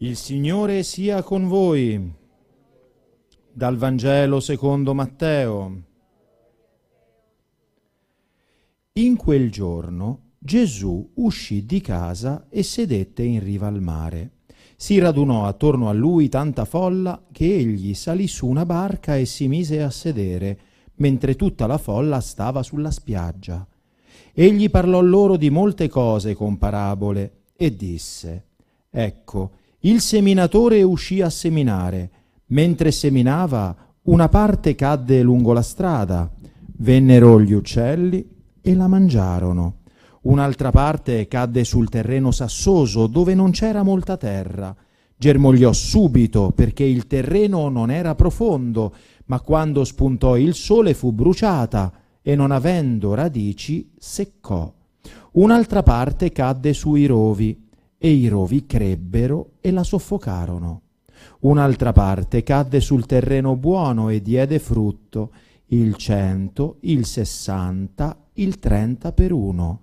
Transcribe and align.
Il 0.00 0.16
Signore 0.16 0.82
sia 0.82 1.22
con 1.22 1.48
voi. 1.48 2.12
Dal 3.50 3.78
Vangelo 3.78 4.40
secondo 4.40 4.92
Matteo. 4.92 5.82
In 8.92 9.16
quel 9.16 9.50
giorno 9.50 10.32
Gesù 10.38 11.12
uscì 11.14 11.64
di 11.64 11.80
casa 11.80 12.44
e 12.50 12.62
sedette 12.62 13.22
in 13.22 13.42
riva 13.42 13.68
al 13.68 13.80
mare. 13.80 14.32
Si 14.76 14.98
radunò 14.98 15.46
attorno 15.46 15.88
a 15.88 15.94
lui 15.94 16.28
tanta 16.28 16.66
folla 16.66 17.24
che 17.32 17.56
egli 17.56 17.94
salì 17.94 18.28
su 18.28 18.46
una 18.46 18.66
barca 18.66 19.16
e 19.16 19.24
si 19.24 19.48
mise 19.48 19.82
a 19.82 19.88
sedere, 19.88 20.60
mentre 20.96 21.36
tutta 21.36 21.66
la 21.66 21.78
folla 21.78 22.20
stava 22.20 22.62
sulla 22.62 22.90
spiaggia. 22.90 23.66
Egli 24.34 24.68
parlò 24.68 25.00
loro 25.00 25.38
di 25.38 25.48
molte 25.48 25.88
cose 25.88 26.34
con 26.34 26.58
parabole 26.58 27.44
e 27.56 27.74
disse, 27.74 28.44
Ecco, 28.90 29.64
il 29.80 30.00
seminatore 30.00 30.82
uscì 30.82 31.20
a 31.20 31.30
seminare. 31.30 32.10
Mentre 32.46 32.90
seminava, 32.90 33.74
una 34.02 34.28
parte 34.28 34.74
cadde 34.74 35.22
lungo 35.22 35.52
la 35.52 35.62
strada. 35.62 36.30
Vennero 36.78 37.40
gli 37.40 37.52
uccelli 37.52 38.26
e 38.60 38.74
la 38.74 38.88
mangiarono. 38.88 39.82
Un'altra 40.22 40.70
parte 40.70 41.28
cadde 41.28 41.64
sul 41.64 41.88
terreno 41.88 42.30
sassoso, 42.30 43.06
dove 43.06 43.34
non 43.34 43.50
c'era 43.50 43.82
molta 43.82 44.16
terra. 44.16 44.74
Germogliò 45.16 45.72
subito 45.72 46.52
perché 46.54 46.84
il 46.84 47.06
terreno 47.06 47.68
non 47.68 47.90
era 47.90 48.14
profondo, 48.14 48.94
ma 49.26 49.40
quando 49.40 49.84
spuntò 49.84 50.36
il 50.36 50.54
sole 50.54 50.94
fu 50.94 51.12
bruciata 51.12 51.92
e 52.22 52.34
non 52.34 52.50
avendo 52.50 53.14
radici 53.14 53.92
seccò. 53.96 54.72
Un'altra 55.32 55.82
parte 55.82 56.32
cadde 56.32 56.72
sui 56.72 57.06
rovi 57.06 57.65
e 57.98 58.10
i 58.10 58.28
rovi 58.28 58.66
crebbero 58.66 59.52
e 59.60 59.70
la 59.70 59.82
soffocarono. 59.82 60.82
Un'altra 61.40 61.92
parte 61.92 62.42
cadde 62.42 62.80
sul 62.80 63.06
terreno 63.06 63.56
buono 63.56 64.08
e 64.08 64.20
diede 64.22 64.58
frutto, 64.58 65.32
il 65.68 65.96
cento, 65.96 66.76
il 66.80 67.04
sessanta, 67.06 68.16
il 68.34 68.58
trenta 68.58 69.12
per 69.12 69.32
uno. 69.32 69.80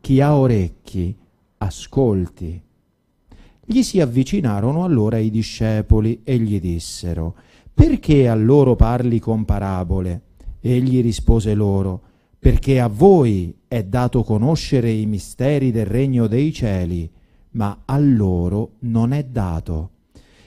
Chi 0.00 0.20
ha 0.20 0.36
orecchi, 0.36 1.16
ascolti. 1.58 2.60
Gli 3.64 3.82
si 3.82 4.00
avvicinarono 4.00 4.84
allora 4.84 5.18
i 5.18 5.30
discepoli 5.30 6.20
e 6.24 6.38
gli 6.38 6.60
dissero, 6.60 7.36
perché 7.72 8.28
a 8.28 8.34
loro 8.34 8.74
parli 8.74 9.18
con 9.20 9.44
parabole? 9.44 10.22
Egli 10.60 11.00
rispose 11.00 11.54
loro, 11.54 12.02
perché 12.38 12.80
a 12.80 12.88
voi 12.88 13.54
è 13.68 13.84
dato 13.84 14.24
conoscere 14.24 14.90
i 14.90 15.06
misteri 15.06 15.70
del 15.70 15.86
regno 15.86 16.26
dei 16.26 16.52
cieli, 16.52 17.08
ma 17.52 17.82
a 17.84 17.98
loro 17.98 18.72
non 18.80 19.12
è 19.12 19.24
dato. 19.24 19.90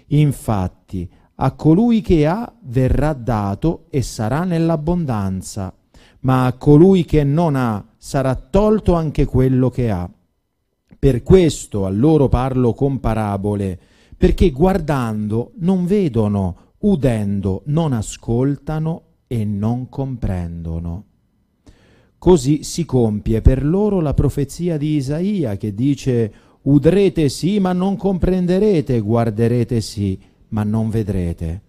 Infatti, 0.08 1.10
a 1.36 1.52
colui 1.52 2.02
che 2.02 2.26
ha 2.28 2.52
verrà 2.64 3.14
dato 3.14 3.86
e 3.90 4.02
sarà 4.02 4.44
nell'abbondanza, 4.44 5.74
ma 6.22 6.46
a 6.46 6.54
colui 6.54 7.04
che 7.04 7.24
non 7.24 7.56
ha 7.56 7.86
sarà 7.98 8.36
tolto 8.36 8.94
anche 8.94 9.26
quello 9.26 9.70
che 9.70 9.90
ha. 9.90 10.10
Per 10.98 11.24
questo 11.24 11.86
a 11.86 11.90
loro 11.90 12.30
parlo 12.30 12.74
con 12.74 13.00
parabole, 13.00 13.80
perché 14.18 14.52
guardando 14.52 15.52
non 15.58 15.86
vedono, 15.86 16.74
udendo 16.80 17.64
non 17.66 17.94
ascoltano 17.94 19.02
e 19.28 19.44
non 19.44 19.90
comprendono. 19.90 21.06
Così 22.18 22.64
si 22.64 22.86
compie 22.86 23.42
per 23.42 23.64
loro 23.64 24.00
la 24.00 24.14
profezia 24.14 24.78
di 24.78 24.96
Isaia 24.96 25.58
che 25.58 25.76
dice 25.76 26.34
Udrete 26.66 27.30
sì, 27.30 27.60
ma 27.60 27.74
non 27.74 27.96
comprenderete, 27.96 29.00
guarderete 29.00 29.82
sì, 29.82 30.20
ma 30.50 30.64
non 30.64 30.90
vedrete. 30.90 31.62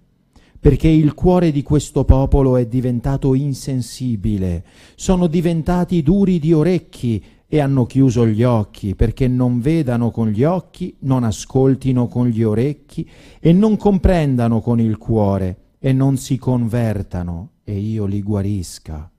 Perché 0.59 0.89
il 0.89 1.13
cuore 1.13 1.53
di 1.53 1.63
questo 1.63 2.07
popolo 2.07 2.57
è 2.57 2.67
diventato 2.67 3.35
insensibile, 3.35 4.65
sono 4.95 5.27
diventati 5.27 6.03
duri 6.03 6.39
di 6.39 6.55
orecchi 6.55 7.23
e 7.47 7.61
hanno 7.61 7.85
chiuso 7.85 8.27
gli 8.27 8.43
occhi, 8.43 8.95
perché 8.95 9.29
non 9.29 9.61
vedano 9.61 10.11
con 10.11 10.29
gli 10.29 10.45
occhi, 10.45 10.97
non 11.01 11.25
ascoltino 11.25 12.09
con 12.09 12.29
gli 12.29 12.43
orecchi 12.43 13.07
e 13.39 13.53
non 13.53 13.77
comprendano 13.77 14.63
con 14.63 14.81
il 14.81 14.97
cuore 14.97 15.75
e 15.79 15.93
non 15.93 16.17
si 16.17 16.39
convertano 16.39 17.51
e 17.65 17.79
io 17.79 18.07
li 18.07 18.23
guarisca. 18.23 19.11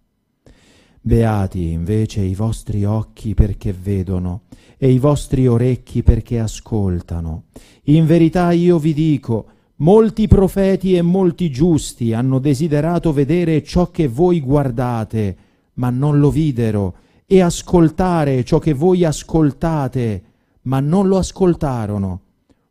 Beati 1.08 1.72
invece 1.72 2.20
i 2.20 2.36
vostri 2.36 2.84
occhi 2.84 3.34
perché 3.34 3.72
vedono 3.72 4.42
e 4.78 4.92
i 4.92 5.00
vostri 5.00 5.48
orecchi 5.48 6.04
perché 6.04 6.38
ascoltano. 6.38 7.46
In 7.84 8.06
verità 8.06 8.52
io 8.52 8.78
vi 8.78 8.94
dico, 8.94 9.46
molti 9.78 10.28
profeti 10.28 10.98
e 10.98 11.02
molti 11.02 11.50
giusti 11.50 12.12
hanno 12.12 12.40
desiderato 12.40 13.14
vedere 13.14 13.64
ciò 13.64 13.90
che 13.90 14.10
voi 14.10 14.42
guardate, 14.42 15.38
ma 15.76 15.90
non 15.90 16.20
lo 16.20 16.30
videro, 16.30 16.96
e 17.26 17.40
ascoltare 17.40 18.44
ciò 18.44 18.60
che 18.60 18.74
voi 18.74 19.06
ascoltate, 19.06 20.24
ma 20.64 20.82
non 20.82 21.08
lo 21.08 21.20
ascoltarono. 21.20 22.22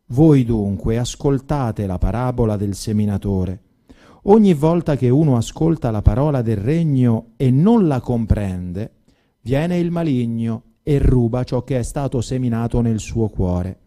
Voi 0.09 0.45
dunque 0.45 0.99
ascoltate 0.99 1.87
la 1.87 1.97
parabola 1.97 2.55
del 2.55 2.75
seminatore. 2.75 3.61
Ogni 4.29 4.53
volta 4.53 4.97
che 4.97 5.07
uno 5.07 5.37
ascolta 5.37 5.89
la 5.89 6.01
parola 6.01 6.41
del 6.41 6.57
regno 6.57 7.27
e 7.37 7.49
non 7.49 7.87
la 7.87 8.01
comprende, 8.01 8.91
viene 9.39 9.77
il 9.77 9.89
maligno 9.89 10.63
e 10.83 10.99
ruba 10.99 11.45
ciò 11.45 11.63
che 11.63 11.79
è 11.79 11.83
stato 11.83 12.19
seminato 12.19 12.81
nel 12.81 12.99
suo 12.99 13.29
cuore. 13.29 13.79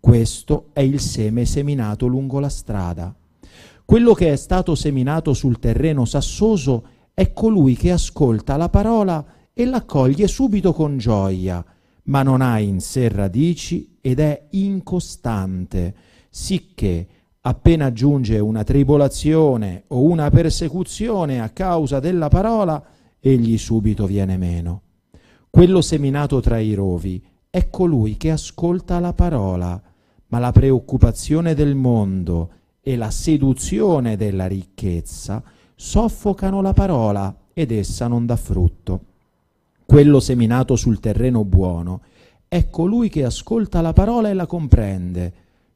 Questo 0.00 0.70
è 0.72 0.80
il 0.80 0.98
seme 0.98 1.44
seminato 1.44 2.08
lungo 2.08 2.40
la 2.40 2.48
strada. 2.48 3.14
Quello 3.84 4.14
che 4.14 4.32
è 4.32 4.36
stato 4.36 4.74
seminato 4.74 5.32
sul 5.32 5.60
terreno 5.60 6.04
sassoso 6.04 6.86
è 7.14 7.32
colui 7.32 7.76
che 7.76 7.92
ascolta 7.92 8.56
la 8.56 8.68
parola 8.68 9.24
e 9.52 9.64
l'accoglie 9.64 10.26
subito 10.26 10.72
con 10.72 10.98
gioia, 10.98 11.64
ma 12.04 12.24
non 12.24 12.40
ha 12.40 12.58
in 12.58 12.80
sé 12.80 13.08
radici 13.08 13.96
ed 14.00 14.18
è 14.18 14.46
incostante, 14.50 15.94
sicché 16.30 17.06
appena 17.46 17.92
giunge 17.92 18.38
una 18.38 18.64
tribolazione 18.64 19.84
o 19.88 20.02
una 20.02 20.30
persecuzione 20.30 21.40
a 21.42 21.50
causa 21.50 22.00
della 22.00 22.28
parola, 22.28 22.82
egli 23.20 23.58
subito 23.58 24.06
viene 24.06 24.38
meno. 24.38 24.80
Quello 25.50 25.82
seminato 25.82 26.40
tra 26.40 26.58
i 26.58 26.72
rovi 26.72 27.22
è 27.50 27.68
colui 27.68 28.16
che 28.16 28.30
ascolta 28.30 28.98
la 28.98 29.12
parola, 29.12 29.80
ma 30.28 30.38
la 30.38 30.52
preoccupazione 30.52 31.54
del 31.54 31.74
mondo 31.74 32.50
e 32.80 32.96
la 32.96 33.10
seduzione 33.10 34.16
della 34.16 34.46
ricchezza 34.46 35.42
soffocano 35.74 36.62
la 36.62 36.72
parola 36.72 37.36
ed 37.52 37.72
essa 37.72 38.08
non 38.08 38.24
dà 38.24 38.36
frutto. 38.36 39.04
Quello 39.84 40.18
seminato 40.18 40.76
sul 40.76 40.98
terreno 40.98 41.44
buono 41.44 42.00
è 42.48 42.70
colui 42.70 43.10
che 43.10 43.24
ascolta 43.24 43.82
la 43.82 43.92
parola 43.92 44.30
e 44.30 44.34
la 44.34 44.46
comprende. 44.46 45.32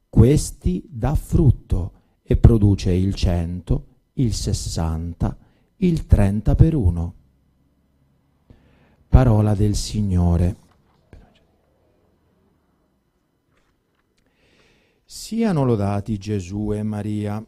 Questi 0.09 0.83
dà 0.89 1.13
frutto 1.13 1.93
e 2.23 2.35
produce 2.35 2.91
il 2.91 3.13
cento, 3.13 3.85
il 4.13 4.33
sessanta, 4.33 5.37
il 5.77 6.07
trenta 6.07 6.55
per 6.55 6.73
uno. 6.73 7.13
Parola 9.07 9.53
del 9.53 9.75
Signore. 9.75 10.57
Siano 15.05 15.63
lodati 15.63 16.17
Gesù 16.17 16.71
e 16.73 16.83
Maria. 16.83 17.45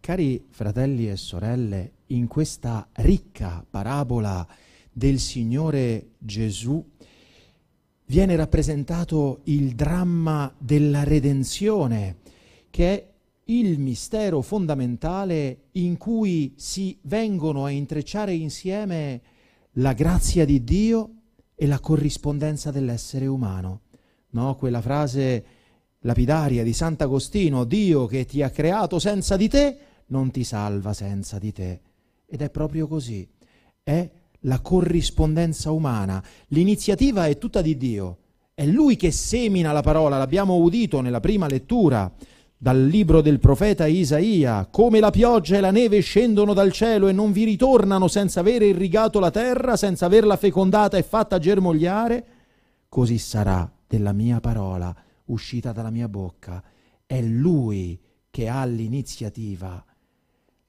Cari 0.00 0.46
fratelli 0.50 1.08
e 1.08 1.16
sorelle, 1.16 1.92
in 2.06 2.26
questa 2.26 2.88
ricca 2.94 3.64
parabola 3.68 4.46
del 4.90 5.18
Signore 5.18 6.12
Gesù 6.18 6.84
viene 8.12 8.36
rappresentato 8.36 9.40
il 9.44 9.74
dramma 9.74 10.54
della 10.58 11.02
redenzione, 11.02 12.18
che 12.68 12.92
è 12.92 13.10
il 13.44 13.78
mistero 13.78 14.42
fondamentale 14.42 15.68
in 15.72 15.96
cui 15.96 16.52
si 16.58 16.98
vengono 17.04 17.64
a 17.64 17.70
intrecciare 17.70 18.34
insieme 18.34 19.22
la 19.76 19.94
grazia 19.94 20.44
di 20.44 20.62
Dio 20.62 21.10
e 21.54 21.66
la 21.66 21.80
corrispondenza 21.80 22.70
dell'essere 22.70 23.26
umano. 23.26 23.80
No? 24.32 24.56
Quella 24.56 24.82
frase 24.82 25.44
lapidaria 26.00 26.62
di 26.62 26.74
Sant'Agostino, 26.74 27.64
Dio 27.64 28.04
che 28.04 28.26
ti 28.26 28.42
ha 28.42 28.50
creato 28.50 28.98
senza 28.98 29.38
di 29.38 29.48
te, 29.48 29.78
non 30.08 30.30
ti 30.30 30.44
salva 30.44 30.92
senza 30.92 31.38
di 31.38 31.50
te. 31.50 31.80
Ed 32.26 32.42
è 32.42 32.50
proprio 32.50 32.86
così. 32.86 33.26
È 33.82 34.10
la 34.42 34.60
corrispondenza 34.60 35.70
umana. 35.70 36.22
L'iniziativa 36.48 37.26
è 37.26 37.38
tutta 37.38 37.60
di 37.60 37.76
Dio. 37.76 38.18
È 38.54 38.64
Lui 38.66 38.96
che 38.96 39.10
semina 39.10 39.72
la 39.72 39.82
parola, 39.82 40.18
l'abbiamo 40.18 40.56
udito 40.56 41.00
nella 41.00 41.20
prima 41.20 41.46
lettura 41.46 42.12
dal 42.56 42.86
libro 42.86 43.22
del 43.22 43.40
profeta 43.40 43.86
Isaia, 43.86 44.68
come 44.70 45.00
la 45.00 45.10
pioggia 45.10 45.56
e 45.56 45.60
la 45.60 45.72
neve 45.72 45.98
scendono 45.98 46.52
dal 46.52 46.70
cielo 46.70 47.08
e 47.08 47.12
non 47.12 47.32
vi 47.32 47.42
ritornano 47.42 48.06
senza 48.06 48.38
aver 48.38 48.62
irrigato 48.62 49.18
la 49.18 49.32
terra, 49.32 49.76
senza 49.76 50.06
averla 50.06 50.36
fecondata 50.36 50.96
e 50.96 51.02
fatta 51.02 51.40
germogliare, 51.40 52.26
così 52.88 53.18
sarà 53.18 53.68
della 53.84 54.12
mia 54.12 54.38
parola 54.38 54.94
uscita 55.24 55.72
dalla 55.72 55.90
mia 55.90 56.08
bocca. 56.08 56.62
È 57.04 57.20
Lui 57.20 57.98
che 58.30 58.48
ha 58.48 58.64
l'iniziativa, 58.64 59.84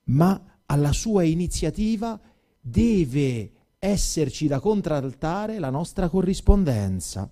ma 0.06 0.42
alla 0.66 0.94
sua 0.94 1.22
iniziativa 1.24 2.19
deve 2.60 3.52
esserci 3.85 4.47
da 4.47 4.62
contraltare 4.62 5.59
la 5.59 5.69
nostra 5.69 6.07
corrispondenza. 6.07 7.30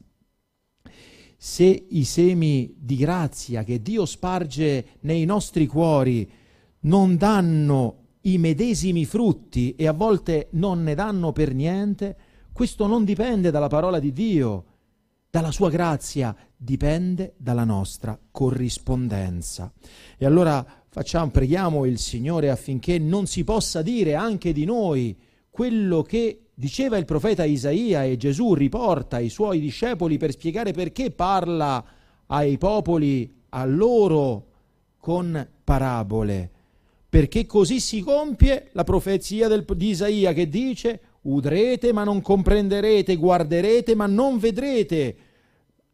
Se 1.37 1.85
i 1.89 2.03
semi 2.03 2.75
di 2.77 2.97
grazia 2.97 3.63
che 3.63 3.81
Dio 3.81 4.05
sparge 4.05 4.97
nei 5.01 5.23
nostri 5.23 5.65
cuori 5.65 6.29
non 6.81 7.15
danno 7.15 7.99
i 8.23 8.37
medesimi 8.37 9.05
frutti 9.05 9.75
e 9.75 9.87
a 9.87 9.93
volte 9.93 10.49
non 10.51 10.83
ne 10.83 10.93
danno 10.93 11.31
per 11.31 11.53
niente, 11.53 12.17
questo 12.51 12.85
non 12.85 13.05
dipende 13.05 13.49
dalla 13.49 13.69
parola 13.69 13.97
di 13.99 14.11
Dio, 14.11 14.65
dalla 15.29 15.51
sua 15.51 15.69
grazia, 15.69 16.35
dipende 16.55 17.33
dalla 17.37 17.63
nostra 17.63 18.19
corrispondenza. 18.29 19.71
E 20.17 20.25
allora 20.25 20.63
facciamo, 20.89 21.31
preghiamo 21.31 21.85
il 21.85 21.97
Signore 21.97 22.49
affinché 22.49 22.99
non 22.99 23.25
si 23.25 23.45
possa 23.45 23.81
dire 23.81 24.15
anche 24.15 24.51
di 24.51 24.65
noi 24.65 25.17
quello 25.51 26.01
che 26.01 26.47
diceva 26.55 26.97
il 26.97 27.05
profeta 27.05 27.43
Isaia 27.43 28.03
e 28.03 28.17
Gesù 28.17 28.55
riporta 28.55 29.17
ai 29.17 29.29
suoi 29.29 29.59
discepoli 29.59 30.17
per 30.17 30.31
spiegare 30.31 30.71
perché 30.71 31.11
parla 31.11 31.85
ai 32.27 32.57
popoli, 32.57 33.41
a 33.49 33.65
loro, 33.65 34.45
con 34.97 35.47
parabole 35.63 36.51
perché 37.11 37.45
così 37.45 37.81
si 37.81 37.99
compie 37.99 38.69
la 38.71 38.85
profezia 38.85 39.49
del, 39.49 39.65
di 39.75 39.89
Isaia 39.89 40.31
che 40.31 40.47
dice 40.47 41.01
udrete 41.23 41.91
ma 41.91 42.05
non 42.05 42.21
comprenderete, 42.21 43.17
guarderete 43.17 43.95
ma 43.95 44.05
non 44.05 44.37
vedrete. 44.37 45.15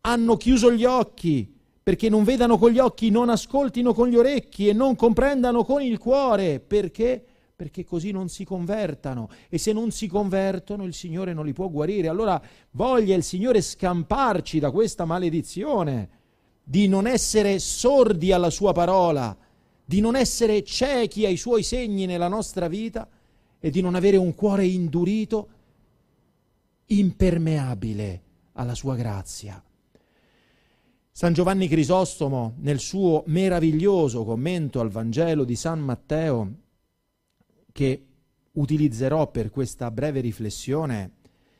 Hanno 0.01 0.37
chiuso 0.37 0.71
gli 0.71 0.85
occhi 0.85 1.51
perché 1.81 2.07
non 2.07 2.23
vedano 2.23 2.59
con 2.59 2.69
gli 2.69 2.77
occhi, 2.77 3.09
non 3.09 3.29
ascoltino 3.29 3.95
con 3.95 4.09
gli 4.09 4.15
orecchi 4.15 4.67
e 4.67 4.73
non 4.73 4.95
comprendano 4.95 5.63
con 5.63 5.81
il 5.81 5.97
cuore. 5.97 6.59
Perché? 6.59 7.25
Perché 7.57 7.83
così 7.83 8.11
non 8.11 8.29
si 8.29 8.45
convertano 8.45 9.29
e 9.49 9.57
se 9.57 9.73
non 9.73 9.89
si 9.89 10.05
convertono 10.05 10.83
il 10.83 10.93
Signore 10.93 11.33
non 11.33 11.43
li 11.43 11.53
può 11.53 11.67
guarire. 11.69 12.07
Allora 12.07 12.39
voglia 12.71 13.15
il 13.15 13.23
Signore 13.23 13.63
scamparci 13.63 14.59
da 14.59 14.69
questa 14.69 15.05
maledizione 15.05 16.09
di 16.63 16.87
non 16.87 17.07
essere 17.07 17.57
sordi 17.57 18.31
alla 18.31 18.51
sua 18.51 18.73
parola 18.73 19.35
di 19.83 20.01
non 20.01 20.15
essere 20.15 20.63
ciechi 20.63 21.25
ai 21.25 21.35
suoi 21.35 21.63
segni 21.63 22.05
nella 22.05 22.27
nostra 22.27 22.67
vita 22.67 23.09
e 23.57 23.71
di 23.71 23.81
non 23.81 23.95
avere 23.95 24.17
un 24.17 24.35
cuore 24.35 24.67
indurito, 24.67 25.47
impermeabile 26.85 28.21
alla 28.51 28.75
sua 28.75 28.95
grazia. 28.95 29.59
San 31.11 31.33
Giovanni 31.33 31.67
Crisostomo, 31.67 32.53
nel 32.59 32.77
suo 32.77 33.23
meraviglioso 33.25 34.23
commento 34.25 34.79
al 34.79 34.89
Vangelo 34.89 35.43
di 35.43 35.55
San 35.55 35.79
Matteo, 35.79 36.65
che 37.77 38.05
utilizzerò 38.53 39.29
per 39.29 39.51
questa 39.51 39.91
breve 39.91 40.19
riflessione, 40.19 41.11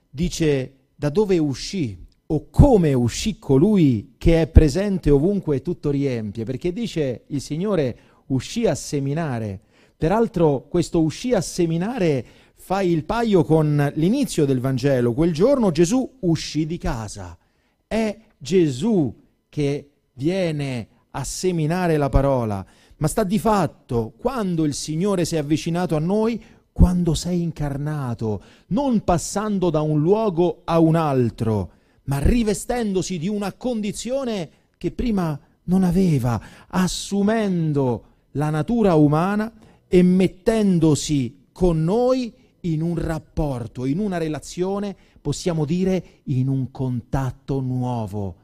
dice 0.09 0.73
da 0.95 1.11
dove 1.11 1.37
uscì 1.37 1.95
o 2.25 2.49
come 2.49 2.93
uscì 2.93 3.37
colui 3.37 4.15
che 4.17 4.41
è 4.41 4.47
presente 4.47 5.11
ovunque 5.11 5.57
e 5.57 5.61
tutto 5.61 5.91
riempie, 5.91 6.43
perché 6.43 6.73
dice 6.73 7.25
il 7.27 7.39
Signore 7.39 7.97
uscì 8.29 8.65
a 8.65 8.73
seminare. 8.73 9.61
Peraltro 9.95 10.65
questo 10.67 11.03
uscì 11.03 11.35
a 11.35 11.41
seminare 11.41 12.25
fa 12.55 12.81
il 12.81 13.03
paio 13.03 13.43
con 13.43 13.91
l'inizio 13.93 14.45
del 14.45 14.59
Vangelo. 14.59 15.13
Quel 15.13 15.33
giorno 15.33 15.69
Gesù 15.69 16.17
uscì 16.21 16.65
di 16.65 16.79
casa. 16.79 17.37
È 17.85 18.17
Gesù 18.39 19.15
che 19.49 19.91
viene 20.13 20.87
a 21.11 21.23
seminare 21.23 21.95
la 21.97 22.09
parola. 22.09 22.65
Ma 22.97 23.07
sta 23.07 23.23
di 23.23 23.37
fatto, 23.37 24.13
quando 24.17 24.65
il 24.65 24.73
Signore 24.73 25.23
si 25.25 25.35
è 25.35 25.39
avvicinato 25.39 25.95
a 25.95 25.99
noi, 25.99 26.41
quando 26.71 27.13
sei 27.13 27.41
incarnato, 27.41 28.41
non 28.67 29.03
passando 29.03 29.69
da 29.69 29.81
un 29.81 30.01
luogo 30.01 30.61
a 30.63 30.79
un 30.79 30.95
altro, 30.95 31.71
ma 32.03 32.19
rivestendosi 32.19 33.17
di 33.17 33.27
una 33.27 33.53
condizione 33.53 34.49
che 34.77 34.91
prima 34.91 35.39
non 35.63 35.83
aveva, 35.83 36.41
assumendo 36.67 38.03
la 38.31 38.49
natura 38.49 38.95
umana 38.95 39.51
e 39.87 40.01
mettendosi 40.03 41.45
con 41.51 41.83
noi 41.83 42.33
in 42.61 42.81
un 42.81 42.97
rapporto, 42.97 43.85
in 43.85 43.99
una 43.99 44.17
relazione, 44.17 44.95
possiamo 45.21 45.65
dire 45.65 46.21
in 46.25 46.47
un 46.47 46.71
contatto 46.71 47.59
nuovo. 47.59 48.35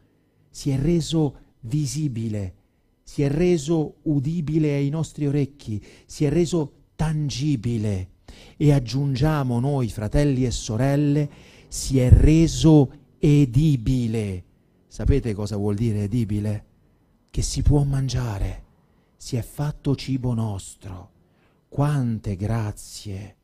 Si 0.49 0.69
è 0.69 0.77
reso 0.77 1.35
visibile, 1.61 2.53
si 3.13 3.21
è 3.21 3.29
reso 3.29 3.97
udibile 4.05 4.73
ai 4.73 4.89
nostri 4.89 5.27
orecchi, 5.27 5.79
si 6.07 6.25
è 6.25 6.31
reso 6.31 6.85
tangibile 6.95 8.09
e 8.57 8.73
aggiungiamo 8.73 9.59
noi, 9.59 9.87
fratelli 9.89 10.45
e 10.45 10.49
sorelle, 10.49 11.29
si 11.67 11.99
è 11.99 12.09
reso 12.09 12.91
edibile. 13.19 14.43
Sapete 14.87 15.35
cosa 15.35 15.57
vuol 15.57 15.75
dire 15.75 16.05
edibile? 16.05 16.65
Che 17.29 17.43
si 17.43 17.61
può 17.61 17.83
mangiare 17.83 18.63
si 19.15 19.35
è 19.35 19.43
fatto 19.43 19.95
cibo 19.95 20.33
nostro. 20.33 21.11
Quante 21.69 22.35
grazie 22.35 23.35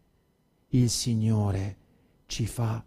il 0.70 0.90
Signore 0.90 1.78
ci 2.26 2.48
fa. 2.48 2.84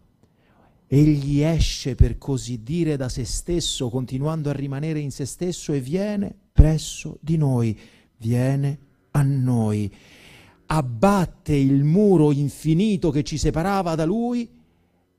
Egli 0.85 1.39
esce 1.43 1.95
per 1.95 2.17
così 2.17 2.61
dire 2.61 2.97
da 2.97 3.07
se 3.07 3.23
stesso, 3.23 3.89
continuando 3.89 4.49
a 4.49 4.53
rimanere 4.53 4.99
in 4.99 5.11
se 5.11 5.23
stesso 5.23 5.71
e 5.71 5.79
viene 5.79 6.41
presso 6.63 7.17
di 7.19 7.35
noi, 7.35 7.77
viene 8.19 8.79
a 9.11 9.21
noi, 9.21 9.93
abbatte 10.67 11.53
il 11.53 11.83
muro 11.83 12.31
infinito 12.31 13.11
che 13.11 13.23
ci 13.23 13.37
separava 13.37 13.95
da 13.95 14.05
Lui 14.05 14.49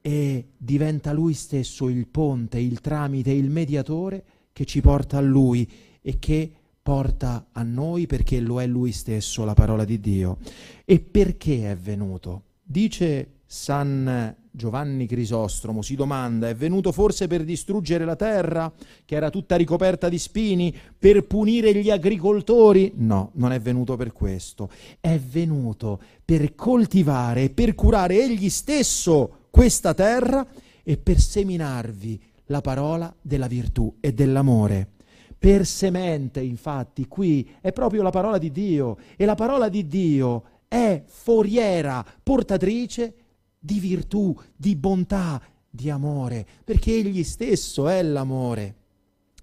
e 0.00 0.46
diventa 0.56 1.12
Lui 1.12 1.34
stesso 1.34 1.90
il 1.90 2.06
ponte, 2.06 2.58
il 2.58 2.80
tramite, 2.80 3.30
il 3.30 3.50
mediatore 3.50 4.24
che 4.54 4.64
ci 4.64 4.80
porta 4.80 5.18
a 5.18 5.20
Lui 5.20 5.70
e 6.00 6.18
che 6.18 6.50
porta 6.80 7.48
a 7.52 7.62
noi 7.62 8.06
perché 8.06 8.40
lo 8.40 8.62
è 8.62 8.66
lui 8.66 8.92
stesso, 8.92 9.44
la 9.44 9.52
parola 9.52 9.84
di 9.84 10.00
Dio. 10.00 10.38
E 10.86 10.98
perché 10.98 11.70
è 11.70 11.76
venuto? 11.76 12.44
Dice 12.62 13.40
San 13.44 14.34
Giovanni 14.56 15.06
Crisostromo, 15.06 15.82
si 15.82 15.96
domanda, 15.96 16.48
è 16.48 16.54
venuto 16.54 16.92
forse 16.92 17.26
per 17.26 17.42
distruggere 17.42 18.04
la 18.04 18.14
terra, 18.14 18.72
che 19.04 19.16
era 19.16 19.28
tutta 19.28 19.56
ricoperta 19.56 20.08
di 20.08 20.16
spini, 20.16 20.72
per 20.96 21.26
punire 21.26 21.74
gli 21.74 21.90
agricoltori? 21.90 22.92
No, 22.94 23.32
non 23.34 23.50
è 23.50 23.58
venuto 23.58 23.96
per 23.96 24.12
questo, 24.12 24.70
è 25.00 25.18
venuto 25.18 26.00
per 26.24 26.54
coltivare 26.54 27.42
e 27.42 27.50
per 27.50 27.74
curare 27.74 28.22
egli 28.22 28.48
stesso 28.48 29.46
questa 29.50 29.92
terra 29.92 30.46
e 30.84 30.98
per 30.98 31.18
seminarvi 31.18 32.22
la 32.46 32.60
parola 32.60 33.12
della 33.20 33.48
virtù 33.48 33.96
e 33.98 34.12
dell'amore 34.12 34.90
per 35.36 35.66
semente, 35.66 36.40
infatti, 36.40 37.08
qui 37.08 37.50
è 37.60 37.72
proprio 37.72 38.02
la 38.02 38.10
parola 38.10 38.38
di 38.38 38.52
Dio 38.52 38.98
e 39.16 39.24
la 39.24 39.34
parola 39.34 39.68
di 39.68 39.88
Dio 39.88 40.44
è 40.68 41.02
foriera, 41.04 42.04
portatrice 42.22 43.23
di 43.64 43.80
virtù, 43.80 44.38
di 44.54 44.76
bontà, 44.76 45.40
di 45.70 45.88
amore, 45.88 46.46
perché 46.62 46.92
egli 46.92 47.24
stesso 47.24 47.88
è 47.88 48.02
l'amore. 48.02 48.74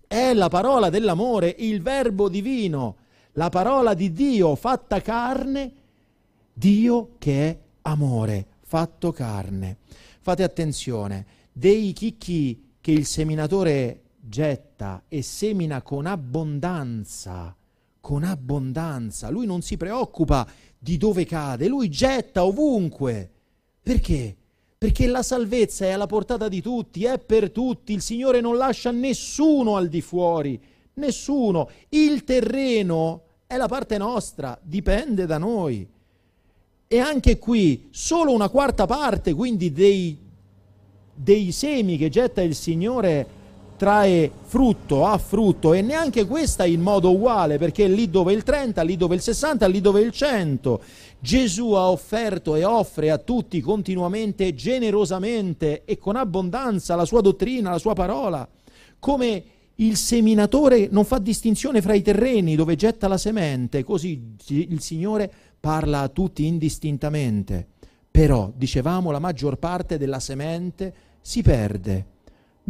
È 0.06 0.32
la 0.34 0.48
parola 0.48 0.92
dell'amore, 0.92 1.56
il 1.58 1.82
verbo 1.82 2.30
divino, 2.30 2.98
la 3.34 3.50
parola 3.50 3.96
di 3.96 4.12
Dio 4.12 4.54
fatta 4.54 5.02
carne, 5.02 5.72
Dio 6.54 7.16
che 7.18 7.50
è 7.50 7.60
amore, 7.82 8.46
fatto 8.62 9.12
carne. 9.12 9.78
Fate 10.20 10.44
attenzione, 10.44 11.26
dei 11.52 11.92
chicchi 11.92 12.74
che 12.80 12.92
il 12.92 13.08
seminatore 13.08 14.02
getta 14.20 15.06
e 15.08 15.24
semina 15.24 15.82
con 15.82 16.06
abbondanza, 16.06 17.56
con 18.00 18.24
abbondanza. 18.24 19.30
Lui 19.30 19.48
non 19.48 19.64
si 19.64 19.78
preoccupa 19.78 20.48
di 20.78 20.98
dove 20.98 21.26
cade, 21.26 21.68
lui 21.68 21.90
getta 21.90 22.46
ovunque. 22.46 23.32
Perché? 23.84 24.36
Perché 24.78 25.08
la 25.08 25.24
salvezza 25.24 25.86
è 25.86 25.92
alla 25.92 26.08
portata 26.08 26.48
di 26.48 26.62
tutti, 26.62 27.06
è 27.06 27.20
per 27.20 27.52
tutti. 27.52 27.94
Il 27.94 28.02
Signore 28.02 28.42
non 28.42 28.58
lascia 28.58 28.92
nessuno 28.92 29.76
al 29.76 29.88
di 29.88 30.02
fuori, 30.02 30.60
nessuno. 30.96 31.70
Il 31.90 32.24
terreno 32.24 33.24
è 33.46 33.58
la 33.58 33.68
parte 33.68 33.98
nostra, 33.98 34.58
dipende 34.62 35.26
da 35.26 35.38
noi. 35.38 35.88
E 36.88 37.00
anche 37.00 37.38
qui 37.38 37.88
solo 37.92 38.34
una 38.34 38.50
quarta 38.50 38.86
parte, 38.86 39.34
quindi 39.34 39.72
dei, 39.72 40.18
dei 41.14 41.52
semi 41.52 41.98
che 41.98 42.10
getta 42.10 42.42
il 42.42 42.56
Signore 42.56 43.40
trae 43.82 44.30
frutto, 44.44 45.08
ha 45.08 45.18
frutto 45.18 45.74
e 45.74 45.82
neanche 45.82 46.28
questa 46.28 46.66
in 46.66 46.82
modo 46.82 47.12
uguale 47.12 47.58
perché 47.58 47.88
lì 47.88 48.12
dove 48.12 48.32
il 48.32 48.44
30, 48.44 48.80
lì 48.84 48.96
dove 48.96 49.16
il 49.16 49.22
60, 49.22 49.66
lì 49.66 49.82
dove 49.82 50.02
il 50.02 50.12
100. 50.12 50.84
Gesù 51.20 51.72
ha 51.72 51.90
offerto 51.90 52.54
e 52.54 52.64
offre 52.64 53.10
a 53.10 53.18
tutti 53.18 53.60
continuamente, 53.60 54.54
generosamente 54.54 55.84
e 55.84 55.98
con 55.98 56.16
abbondanza 56.16 56.94
la 56.94 57.06
sua 57.06 57.22
dottrina, 57.22 57.72
la 57.72 57.80
sua 57.80 57.94
parola, 57.94 58.48
come 59.00 59.44
Il 59.76 59.98
seminatore 59.98 60.90
non 60.92 61.06
fa 61.06 61.18
distinzione 61.18 61.82
fra 61.82 61.96
i 61.96 62.04
terreni 62.04 62.56
dove 62.56 62.76
getta 62.76 63.08
la 63.08 63.18
semente, 63.18 63.84
così 63.84 64.36
il 64.50 64.80
Signore 64.80 65.32
parla 65.60 66.02
a 66.02 66.08
tutti 66.08 66.46
indistintamente. 66.46 67.66
Però, 68.12 68.52
dicevamo, 68.56 69.10
la 69.10 69.18
maggior 69.18 69.58
parte 69.58 69.98
della 69.98 70.20
semente 70.20 70.94
si 71.22 71.42
perde, 71.42 72.06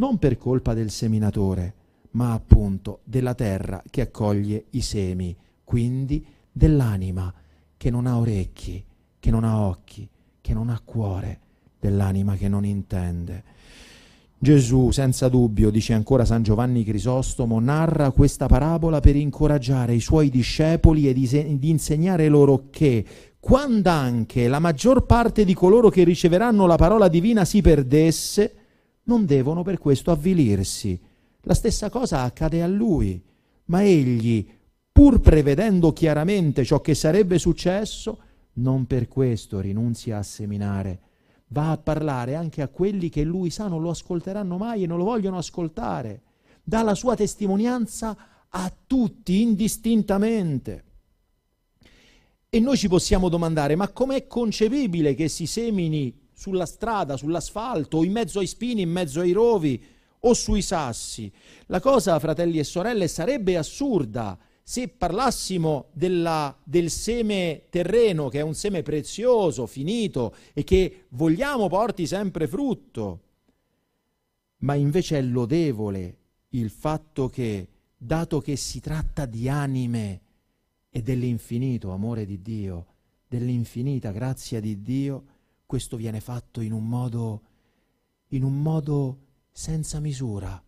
non 0.01 0.17
per 0.17 0.35
colpa 0.35 0.73
del 0.73 0.89
seminatore, 0.89 1.75
ma 2.11 2.33
appunto 2.33 3.01
della 3.03 3.35
terra 3.35 3.83
che 3.87 4.01
accoglie 4.01 4.65
i 4.71 4.81
semi, 4.81 5.35
quindi 5.63 6.25
dell'anima 6.51 7.31
che 7.77 7.91
non 7.91 8.07
ha 8.07 8.17
orecchi, 8.17 8.83
che 9.19 9.29
non 9.29 9.43
ha 9.43 9.61
occhi, 9.61 10.09
che 10.41 10.53
non 10.55 10.69
ha 10.69 10.81
cuore, 10.83 11.39
dell'anima 11.79 12.35
che 12.35 12.49
non 12.49 12.65
intende. 12.65 13.43
Gesù, 14.39 14.89
senza 14.89 15.29
dubbio, 15.29 15.69
dice 15.69 15.93
ancora 15.93 16.25
San 16.25 16.41
Giovanni 16.41 16.83
Crisostomo, 16.83 17.59
narra 17.59 18.09
questa 18.09 18.47
parabola 18.47 18.99
per 19.01 19.15
incoraggiare 19.15 19.93
i 19.93 19.99
suoi 19.99 20.31
discepoli 20.31 21.09
e 21.09 21.13
di 21.13 21.69
insegnare 21.69 22.27
loro 22.27 22.69
che, 22.71 23.05
quando 23.39 23.91
anche 23.91 24.47
la 24.47 24.57
maggior 24.57 25.05
parte 25.05 25.45
di 25.45 25.53
coloro 25.53 25.89
che 25.89 26.03
riceveranno 26.03 26.65
la 26.65 26.75
parola 26.75 27.07
divina 27.07 27.45
si 27.45 27.61
perdesse, 27.61 28.55
non 29.03 29.25
devono 29.25 29.63
per 29.63 29.77
questo 29.77 30.11
avvilirsi. 30.11 30.99
La 31.41 31.53
stessa 31.53 31.89
cosa 31.89 32.21
accade 32.21 32.61
a 32.61 32.67
lui, 32.67 33.21
ma 33.65 33.83
egli, 33.83 34.47
pur 34.91 35.19
prevedendo 35.19 35.93
chiaramente 35.93 36.63
ciò 36.63 36.81
che 36.81 36.93
sarebbe 36.93 37.39
successo, 37.39 38.19
non 38.53 38.85
per 38.85 39.07
questo 39.07 39.59
rinunzia 39.59 40.17
a 40.17 40.23
seminare 40.23 41.01
va 41.51 41.71
a 41.71 41.77
parlare 41.77 42.35
anche 42.35 42.61
a 42.61 42.67
quelli 42.67 43.09
che 43.09 43.23
lui 43.23 43.49
sa 43.49 43.67
non 43.67 43.81
lo 43.81 43.89
ascolteranno 43.89 44.57
mai 44.57 44.83
e 44.83 44.87
non 44.87 44.97
lo 44.97 45.05
vogliono 45.05 45.37
ascoltare. 45.37 46.23
Dà 46.63 46.81
la 46.81 46.95
sua 46.95 47.15
testimonianza 47.15 48.17
a 48.49 48.73
tutti 48.85 49.41
indistintamente. 49.41 50.85
E 52.49 52.59
noi 52.59 52.77
ci 52.77 52.89
possiamo 52.89 53.29
domandare, 53.29 53.75
ma 53.75 53.89
com'è 53.89 54.27
concepibile 54.27 55.13
che 55.13 55.27
si 55.29 55.45
semini 55.45 56.20
sulla 56.41 56.65
strada, 56.65 57.17
sull'asfalto, 57.17 58.03
in 58.03 58.11
mezzo 58.11 58.39
ai 58.39 58.47
spini, 58.47 58.81
in 58.81 58.89
mezzo 58.89 59.19
ai 59.19 59.31
rovi 59.31 59.79
o 60.21 60.33
sui 60.33 60.63
sassi? 60.63 61.31
La 61.67 61.79
cosa, 61.79 62.17
fratelli 62.17 62.57
e 62.57 62.63
sorelle, 62.63 63.07
sarebbe 63.07 63.57
assurda 63.57 64.35
se 64.63 64.87
parlassimo 64.87 65.89
della, 65.91 66.57
del 66.63 66.89
seme 66.89 67.65
terreno, 67.69 68.27
che 68.29 68.39
è 68.39 68.41
un 68.41 68.55
seme 68.55 68.81
prezioso, 68.81 69.67
finito 69.67 70.33
e 70.53 70.63
che 70.63 71.05
vogliamo 71.09 71.69
porti 71.69 72.07
sempre 72.07 72.47
frutto, 72.47 73.19
ma 74.61 74.73
invece 74.73 75.19
è 75.19 75.21
lodevole 75.21 76.17
il 76.49 76.71
fatto 76.71 77.29
che, 77.29 77.67
dato 77.95 78.41
che 78.41 78.55
si 78.55 78.79
tratta 78.79 79.27
di 79.27 79.47
anime 79.47 80.21
e 80.89 81.03
dell'infinito 81.03 81.91
amore 81.91 82.25
di 82.25 82.41
Dio, 82.41 82.85
dell'infinita 83.27 84.09
grazia 84.09 84.59
di 84.59 84.81
Dio, 84.81 85.23
questo 85.71 85.95
viene 85.95 86.19
fatto 86.19 86.59
in 86.59 86.73
un 86.73 86.85
modo, 86.85 87.43
in 88.31 88.43
un 88.43 88.61
modo 88.61 89.19
senza 89.53 90.01
misura, 90.01 90.61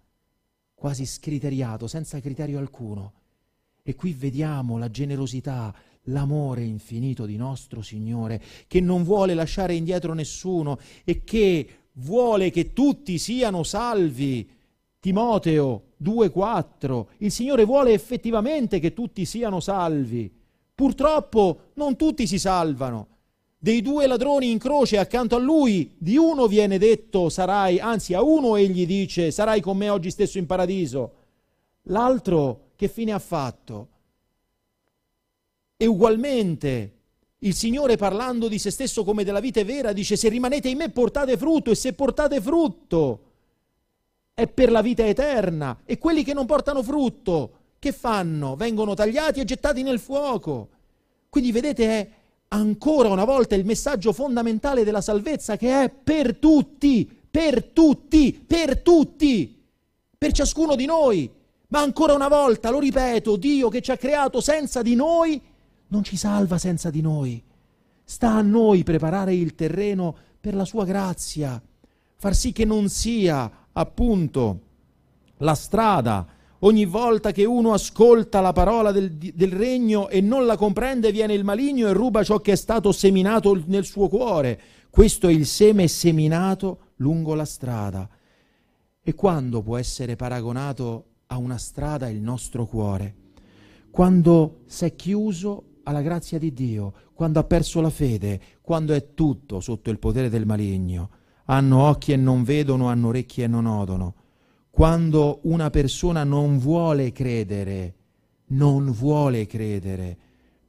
quasi 0.73 1.05
scriteriato, 1.05 1.87
senza 1.87 2.21
criterio 2.21 2.57
alcuno 2.57 3.11
e 3.83 3.95
qui 3.95 4.13
vediamo 4.13 4.77
la 4.77 4.89
generosità, 4.89 5.75
l'amore 6.03 6.63
infinito 6.63 7.25
di 7.25 7.35
nostro 7.35 7.81
Signore, 7.81 8.41
che 8.65 8.79
non 8.79 9.03
vuole 9.03 9.33
lasciare 9.33 9.75
indietro 9.75 10.13
nessuno 10.13 10.79
e 11.03 11.25
che 11.25 11.67
vuole 11.95 12.49
che 12.49 12.71
tutti 12.71 13.17
siano 13.17 13.63
salvi. 13.63 14.49
Timoteo 15.01 15.95
2,4. 16.01 17.07
Il 17.17 17.31
Signore 17.33 17.65
vuole 17.65 17.91
effettivamente 17.91 18.79
che 18.79 18.93
tutti 18.93 19.25
siano 19.25 19.59
salvi. 19.59 20.33
Purtroppo 20.73 21.71
non 21.73 21.97
tutti 21.97 22.25
si 22.25 22.39
salvano. 22.39 23.12
Dei 23.63 23.81
due 23.81 24.07
ladroni 24.07 24.51
in 24.51 24.59
croce 24.59 24.97
accanto 24.97 25.37
a 25.37 25.39
lui, 25.39 25.95
di 25.97 26.17
uno 26.17 26.47
viene 26.47 26.77
detto 26.77 27.29
sarai, 27.29 27.79
anzi 27.79 28.13
a 28.13 28.21
uno 28.21 28.57
egli 28.57 28.85
dice 28.85 29.31
sarai 29.31 29.61
con 29.61 29.77
me 29.77 29.87
oggi 29.87 30.11
stesso 30.11 30.37
in 30.37 30.45
paradiso. 30.45 31.13
L'altro 31.83 32.71
che 32.75 32.89
fine 32.89 33.13
ha 33.13 33.19
fatto? 33.19 33.87
E 35.77 35.85
ugualmente 35.85 36.91
il 37.37 37.55
Signore 37.55 37.95
parlando 37.95 38.49
di 38.49 38.59
se 38.59 38.69
stesso 38.69 39.05
come 39.05 39.23
della 39.23 39.39
vita 39.39 39.63
vera 39.63 39.93
dice 39.93 40.17
se 40.17 40.27
rimanete 40.27 40.67
in 40.67 40.79
me 40.79 40.89
portate 40.89 41.37
frutto 41.37 41.71
e 41.71 41.75
se 41.75 41.93
portate 41.93 42.41
frutto 42.41 43.23
è 44.33 44.45
per 44.45 44.71
la 44.71 44.81
vita 44.81 45.07
eterna 45.07 45.83
e 45.85 45.97
quelli 45.97 46.25
che 46.25 46.33
non 46.33 46.45
portano 46.45 46.83
frutto 46.83 47.59
che 47.79 47.93
fanno? 47.93 48.57
Vengono 48.57 48.93
tagliati 48.93 49.39
e 49.39 49.45
gettati 49.45 49.83
nel 49.83 49.99
fuoco. 49.99 50.67
Quindi 51.29 51.53
vedete 51.53 51.85
è 51.87 52.09
ancora 52.53 53.09
una 53.09 53.25
volta 53.25 53.55
il 53.55 53.65
messaggio 53.65 54.13
fondamentale 54.13 54.83
della 54.83 55.01
salvezza 55.01 55.57
che 55.57 55.83
è 55.83 55.89
per 55.89 56.35
tutti, 56.37 57.09
per 57.29 57.63
tutti, 57.63 58.33
per 58.33 58.79
tutti, 58.81 59.63
per 60.17 60.31
ciascuno 60.31 60.75
di 60.75 60.85
noi. 60.85 61.29
Ma 61.69 61.79
ancora 61.79 62.13
una 62.13 62.27
volta, 62.27 62.69
lo 62.69 62.79
ripeto, 62.79 63.35
Dio 63.35 63.69
che 63.69 63.81
ci 63.81 63.91
ha 63.91 63.97
creato 63.97 64.39
senza 64.39 64.83
di 64.83 64.93
noi, 64.93 65.41
non 65.87 66.03
ci 66.03 66.15
salva 66.15 66.59
senza 66.59 66.91
di 66.91 67.01
noi. 67.01 67.43
Sta 68.03 68.33
a 68.33 68.41
noi 68.41 68.83
preparare 68.83 69.33
il 69.33 69.55
terreno 69.55 70.15
per 70.39 70.53
la 70.53 70.65
sua 70.65 70.85
grazia, 70.85 71.59
far 72.15 72.35
sì 72.35 72.51
che 72.51 72.65
non 72.65 72.89
sia 72.89 73.67
appunto 73.71 74.59
la 75.37 75.55
strada. 75.55 76.27
Ogni 76.65 76.85
volta 76.85 77.31
che 77.31 77.43
uno 77.43 77.73
ascolta 77.73 78.39
la 78.39 78.53
parola 78.53 78.93
del, 78.93 79.11
del, 79.11 79.51
regno 79.51 80.07
e 80.07 80.21
non 80.21 80.45
la 80.45 80.55
comprende, 80.55 81.11
viene 81.11 81.33
il 81.33 81.43
maligno 81.43 81.89
e 81.89 81.93
ruba 81.93 82.23
ciò 82.23 82.39
che 82.39 82.53
è 82.53 82.55
stato 82.55 82.93
seminato 82.93 83.61
nel 83.65 83.83
suo 83.83 84.07
cuore. 84.07 84.59
Questo 84.89 85.27
è 85.27 85.31
il 85.31 85.45
seme 85.45 85.89
seminato 85.89 86.91
lungo 86.97 87.33
la 87.33 87.43
strada. 87.43 88.09
E 89.01 89.13
quando 89.13 89.61
può 89.61 89.77
essere 89.77 90.15
paragonato 90.15 91.07
a 91.27 91.37
una 91.37 91.57
strada 91.57 92.07
il 92.07 92.21
nostro 92.21 92.65
cuore, 92.65 93.15
quando 93.91 94.61
si 94.65 94.85
è 94.85 94.95
chiuso 94.95 95.79
alla 95.83 96.01
grazia 96.01 96.39
di 96.39 96.53
Dio, 96.53 96.93
quando 97.13 97.39
ha 97.39 97.43
perso 97.43 97.81
la 97.81 97.89
fede, 97.89 98.39
quando 98.61 98.93
è 98.93 99.13
tutto 99.13 99.59
sotto 99.59 99.89
il 99.89 99.99
potere 99.99 100.29
del 100.29 100.45
maligno, 100.45 101.09
hanno 101.45 101.81
occhi 101.89 102.13
e 102.13 102.15
non 102.15 102.43
vedono, 102.43 102.87
hanno 102.87 103.09
orecchi 103.09 103.41
e 103.41 103.47
non 103.47 103.65
odono, 103.65 104.15
quando 104.75 105.37
una 105.43 105.69
persona 105.69 106.23
non 106.23 106.57
vuole 106.57 107.11
credere, 107.11 107.93
non 108.47 108.91
vuole 108.91 109.45
credere, 109.45 110.17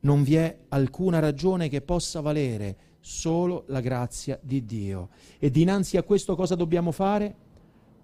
non 0.01 0.23
vi 0.23 0.35
è 0.35 0.55
alcuna 0.69 1.21
ragione 1.21 1.71
che 1.71 1.81
possa 1.81 2.21
valere, 2.21 2.77
solo 3.01 3.65
la 3.69 3.81
grazia 3.81 4.39
di 4.43 4.67
Dio. 4.67 5.09
E 5.39 5.51
dinanzi 5.51 5.97
a 5.97 6.03
questo 6.03 6.37
cosa 6.37 6.55
dobbiamo 6.55 6.93
fare? 6.93 7.35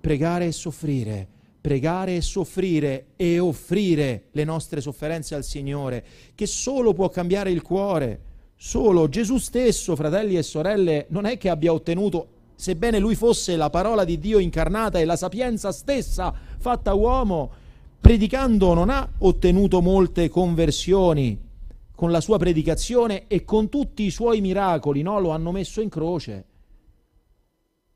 Pregare 0.00 0.46
e 0.46 0.52
soffrire 0.52 1.28
pregare 1.60 2.16
e 2.16 2.22
soffrire 2.22 3.08
e 3.16 3.38
offrire 3.38 4.28
le 4.30 4.44
nostre 4.44 4.80
sofferenze 4.80 5.34
al 5.34 5.44
Signore, 5.44 6.02
che 6.34 6.46
solo 6.46 6.94
può 6.94 7.10
cambiare 7.10 7.50
il 7.50 7.60
cuore. 7.60 8.20
Solo 8.56 9.10
Gesù 9.10 9.36
stesso, 9.36 9.94
fratelli 9.94 10.38
e 10.38 10.42
sorelle, 10.42 11.04
non 11.10 11.26
è 11.26 11.36
che 11.36 11.50
abbia 11.50 11.74
ottenuto, 11.74 12.39
sebbene 12.60 12.98
lui 12.98 13.14
fosse 13.14 13.56
la 13.56 13.70
parola 13.70 14.04
di 14.04 14.18
Dio 14.18 14.38
incarnata 14.38 14.98
e 14.98 15.06
la 15.06 15.16
sapienza 15.16 15.72
stessa 15.72 16.32
fatta 16.58 16.92
uomo, 16.92 17.50
predicando 17.98 18.74
non 18.74 18.90
ha 18.90 19.08
ottenuto 19.18 19.80
molte 19.80 20.28
conversioni 20.28 21.48
con 21.94 22.10
la 22.10 22.20
sua 22.20 22.36
predicazione 22.36 23.26
e 23.28 23.44
con 23.44 23.70
tutti 23.70 24.02
i 24.02 24.10
suoi 24.10 24.42
miracoli, 24.42 25.00
no? 25.00 25.18
Lo 25.20 25.30
hanno 25.30 25.52
messo 25.52 25.80
in 25.80 25.88
croce. 25.88 26.44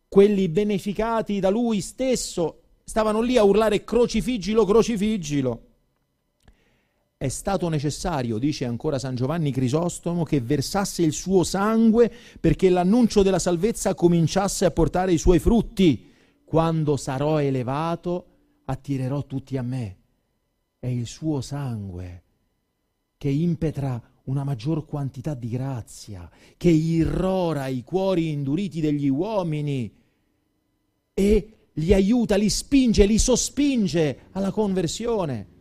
Quelli 0.08 0.48
beneficati 0.48 1.40
da 1.40 1.50
lui 1.50 1.82
stesso 1.82 2.60
stavano 2.84 3.20
lì 3.20 3.36
a 3.36 3.44
urlare 3.44 3.84
crocifiggilo, 3.84 4.64
crocifiggilo. 4.64 5.60
È 7.24 7.30
stato 7.30 7.70
necessario, 7.70 8.36
dice 8.36 8.66
ancora 8.66 8.98
San 8.98 9.14
Giovanni 9.14 9.50
Crisostomo, 9.50 10.24
che 10.24 10.42
versasse 10.42 11.00
il 11.00 11.14
suo 11.14 11.42
sangue 11.42 12.12
perché 12.38 12.68
l'annuncio 12.68 13.22
della 13.22 13.38
salvezza 13.38 13.94
cominciasse 13.94 14.66
a 14.66 14.70
portare 14.70 15.14
i 15.14 15.16
suoi 15.16 15.38
frutti. 15.38 16.12
Quando 16.44 16.98
sarò 16.98 17.40
elevato, 17.40 18.26
attirerò 18.66 19.24
tutti 19.24 19.56
a 19.56 19.62
me. 19.62 19.96
È 20.78 20.86
il 20.86 21.06
suo 21.06 21.40
sangue 21.40 22.24
che 23.16 23.30
impetra 23.30 23.98
una 24.24 24.44
maggior 24.44 24.84
quantità 24.84 25.32
di 25.32 25.48
grazia, 25.48 26.30
che 26.58 26.68
irrora 26.68 27.68
i 27.68 27.82
cuori 27.84 28.32
induriti 28.32 28.82
degli 28.82 29.08
uomini 29.08 29.90
e 31.14 31.48
li 31.72 31.94
aiuta, 31.94 32.36
li 32.36 32.50
spinge, 32.50 33.06
li 33.06 33.16
sospinge 33.16 34.26
alla 34.32 34.50
conversione. 34.50 35.52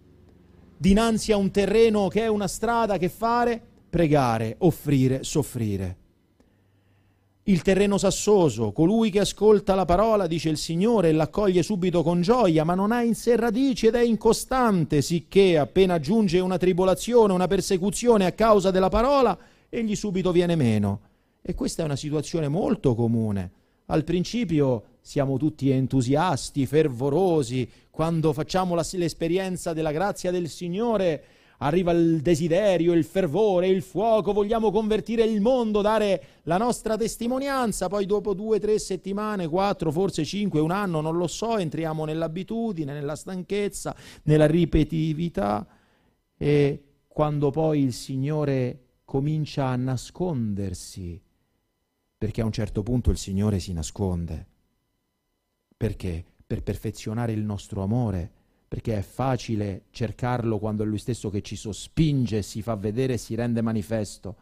Dinanzi 0.83 1.31
a 1.31 1.37
un 1.37 1.49
terreno 1.49 2.09
che 2.09 2.23
è 2.23 2.27
una 2.27 2.49
strada, 2.49 2.97
che 2.97 3.07
fare? 3.07 3.61
Pregare, 3.89 4.57
offrire, 4.57 5.23
soffrire. 5.23 5.95
il 7.43 7.61
terreno 7.61 7.97
sassoso, 7.97 8.73
colui 8.73 9.09
che 9.09 9.21
ascolta 9.21 9.75
la 9.75 9.85
parola, 9.85 10.27
dice 10.27 10.49
il 10.49 10.57
Signore, 10.57 11.07
e 11.07 11.11
l'accoglie 11.13 11.63
subito 11.63 12.03
con 12.03 12.21
gioia, 12.21 12.65
ma 12.65 12.73
non 12.73 12.91
ha 12.91 13.01
in 13.01 13.15
sé 13.15 13.37
radici 13.37 13.87
ed 13.87 13.95
è 13.95 14.01
incostante, 14.01 15.01
sicché 15.01 15.57
appena 15.57 15.99
giunge 15.99 16.41
una 16.41 16.57
tribolazione, 16.57 17.31
una 17.31 17.47
persecuzione 17.47 18.25
a 18.25 18.33
causa 18.33 18.69
della 18.69 18.89
parola, 18.89 19.37
egli 19.69 19.95
subito 19.95 20.33
viene 20.33 20.57
meno. 20.57 20.99
E 21.41 21.55
questa 21.55 21.83
è 21.83 21.85
una 21.85 21.95
situazione 21.95 22.49
molto 22.49 22.93
comune. 22.93 23.51
Al 23.87 24.03
principio 24.03 24.83
siamo 25.01 25.37
tutti 25.37 25.69
entusiasti, 25.69 26.65
fervorosi, 26.65 27.69
quando 27.89 28.33
facciamo 28.33 28.75
la, 28.75 28.85
l'esperienza 28.93 29.73
della 29.73 29.91
grazia 29.91 30.31
del 30.31 30.47
Signore 30.49 31.23
arriva 31.57 31.91
il 31.91 32.21
desiderio, 32.21 32.93
il 32.93 33.03
fervore, 33.03 33.67
il 33.67 33.81
fuoco, 33.81 34.33
vogliamo 34.33 34.71
convertire 34.71 35.23
il 35.23 35.39
mondo, 35.41 35.81
dare 35.81 36.23
la 36.43 36.57
nostra 36.57 36.97
testimonianza, 36.97 37.87
poi 37.87 38.05
dopo 38.05 38.33
due, 38.33 38.59
tre 38.59 38.79
settimane, 38.79 39.47
quattro, 39.47 39.91
forse 39.91 40.25
cinque, 40.25 40.59
un 40.59 40.71
anno, 40.71 40.99
non 41.01 41.15
lo 41.15 41.27
so, 41.27 41.57
entriamo 41.57 42.05
nell'abitudine, 42.05 42.93
nella 42.93 43.15
stanchezza, 43.15 43.95
nella 44.23 44.47
ripetitività. 44.47 45.65
E 46.37 46.83
quando 47.07 47.49
poi 47.51 47.81
il 47.81 47.93
Signore 47.93 48.79
comincia 49.05 49.67
a 49.67 49.75
nascondersi, 49.75 51.21
perché 52.23 52.39
a 52.39 52.45
un 52.45 52.53
certo 52.53 52.83
punto 52.83 53.11
il 53.11 53.17
Signore 53.17 53.59
si 53.59 53.73
nasconde. 53.73 54.47
Perché? 55.75 56.23
Per 56.47 56.63
perfezionare 56.63 57.33
il 57.33 57.43
nostro 57.43 57.83
amore 57.83 58.31
perché 58.65 58.97
è 58.97 59.01
facile 59.01 59.87
cercarlo 59.91 60.57
quando 60.57 60.83
è 60.83 60.85
lui 60.85 60.99
stesso 60.99 61.29
che 61.29 61.41
ci 61.41 61.57
sospinge, 61.57 62.41
si 62.41 62.61
fa 62.61 62.75
vedere 62.75 63.17
si 63.17 63.35
rende 63.35 63.61
manifesto. 63.61 64.37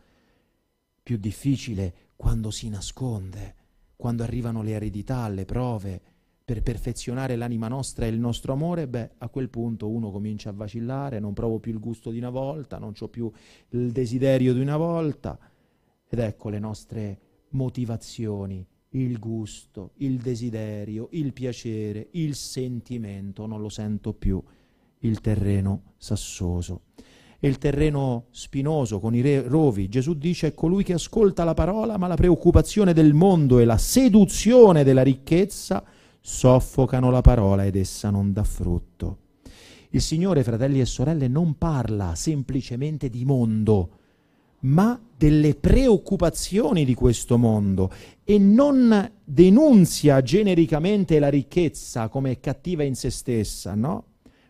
Più 1.01 1.17
difficile 1.17 2.11
quando 2.15 2.51
si 2.51 2.69
nasconde, 2.69 3.55
quando 3.95 4.21
arrivano 4.21 4.61
le 4.61 4.73
eredità, 4.73 5.27
le 5.27 5.45
prove, 5.45 6.01
per 6.45 6.61
perfezionare 6.61 7.35
l'anima 7.35 7.67
nostra 7.67 8.05
e 8.05 8.09
il 8.09 8.19
nostro 8.19 8.53
amore, 8.53 8.87
beh, 8.87 9.13
a 9.17 9.29
quel 9.29 9.49
punto 9.49 9.89
uno 9.89 10.11
comincia 10.11 10.51
a 10.51 10.53
vacillare, 10.53 11.19
non 11.19 11.33
provo 11.33 11.57
più 11.57 11.71
il 11.71 11.79
gusto 11.79 12.11
di 12.11 12.19
una 12.19 12.29
volta, 12.29 12.77
non 12.77 12.93
ho 12.95 13.07
più 13.07 13.29
il 13.69 13.91
desiderio 13.91 14.53
di 14.53 14.59
una 14.59 14.77
volta. 14.77 15.35
Ed 16.07 16.19
ecco 16.19 16.49
le 16.49 16.59
nostre 16.59 17.19
motivazioni 17.51 18.65
il 18.93 19.19
gusto, 19.19 19.91
il 19.97 20.17
desiderio, 20.17 21.07
il 21.11 21.31
piacere, 21.33 22.09
il 22.11 22.35
sentimento, 22.35 23.45
non 23.45 23.61
lo 23.61 23.69
sento 23.69 24.13
più, 24.13 24.41
il 24.99 25.21
terreno 25.21 25.93
sassoso. 25.97 26.81
E 27.39 27.47
il 27.47 27.57
terreno 27.57 28.25
spinoso 28.31 28.99
con 28.99 29.15
i 29.15 29.39
rovi, 29.41 29.89
Gesù 29.89 30.13
dice, 30.15 30.47
è 30.47 30.53
colui 30.53 30.83
che 30.83 30.93
ascolta 30.93 31.43
la 31.43 31.53
parola, 31.53 31.97
ma 31.97 32.07
la 32.07 32.15
preoccupazione 32.15 32.93
del 32.93 33.13
mondo 33.13 33.59
e 33.59 33.65
la 33.65 33.77
seduzione 33.77 34.83
della 34.83 35.01
ricchezza 35.01 35.83
soffocano 36.19 37.09
la 37.09 37.21
parola 37.21 37.65
ed 37.65 37.75
essa 37.75 38.11
non 38.11 38.31
dà 38.31 38.43
frutto. 38.43 39.17
Il 39.89 40.01
Signore, 40.01 40.43
fratelli 40.43 40.81
e 40.81 40.85
sorelle, 40.85 41.27
non 41.27 41.57
parla 41.57 42.13
semplicemente 42.13 43.09
di 43.09 43.25
mondo, 43.25 43.97
ma 44.61 44.99
delle 45.17 45.55
preoccupazioni 45.55 46.85
di 46.85 46.93
questo 46.93 47.37
mondo 47.37 47.91
e 48.23 48.37
non 48.37 49.11
denunzia 49.23 50.21
genericamente 50.21 51.19
la 51.19 51.29
ricchezza 51.29 52.09
come 52.09 52.39
cattiva 52.39 52.83
in 52.83 52.95
se 52.95 53.09
stessa, 53.09 53.75
no? 53.75 54.05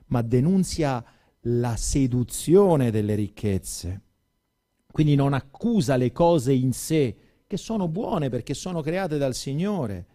Ma 0.07 0.21
denunzia 0.21 1.03
la 1.45 1.75
seduzione 1.75 2.91
delle 2.91 3.15
ricchezze. 3.15 4.01
Quindi 4.91 5.15
non 5.15 5.33
accusa 5.33 5.95
le 5.95 6.11
cose 6.11 6.53
in 6.53 6.73
sé, 6.73 7.15
che 7.47 7.57
sono 7.57 7.87
buone 7.87 8.29
perché 8.29 8.53
sono 8.53 8.81
create 8.81 9.17
dal 9.17 9.33
Signore, 9.33 10.05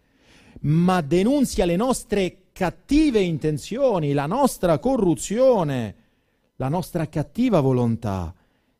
ma 0.61 1.01
denunzia 1.01 1.65
le 1.65 1.75
nostre 1.75 2.45
cattive 2.51 3.19
intenzioni, 3.19 4.13
la 4.13 4.25
nostra 4.25 4.79
corruzione, 4.79 5.95
la 6.55 6.69
nostra 6.69 7.07
cattiva 7.07 7.59
volontà 7.59 8.33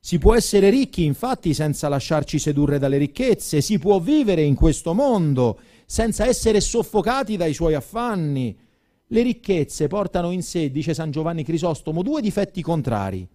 si 0.08 0.20
può 0.20 0.36
essere 0.36 0.70
ricchi 0.70 1.04
infatti 1.04 1.54
senza 1.54 1.90
lasciarci 1.90 2.40
sedurre 2.40 2.80
dalle 2.80 2.98
ricchezze, 2.98 3.60
si 3.60 3.78
può 3.78 4.00
vivere 4.00 4.42
in 4.42 4.56
questo 4.56 4.94
mondo 4.94 5.60
senza 5.86 6.26
essere 6.26 6.62
soffocati 6.62 7.36
dai 7.36 7.54
suoi 7.54 7.74
affanni. 7.74 8.58
Le 9.06 9.22
ricchezze 9.22 9.88
portano 9.88 10.32
in 10.32 10.44
sé, 10.44 10.72
dice 10.72 10.94
San 10.94 11.12
Giovanni 11.12 11.44
Crisostomo, 11.44 12.04
due 12.04 12.22
difetti 12.22 12.62
contrari. 12.62 13.28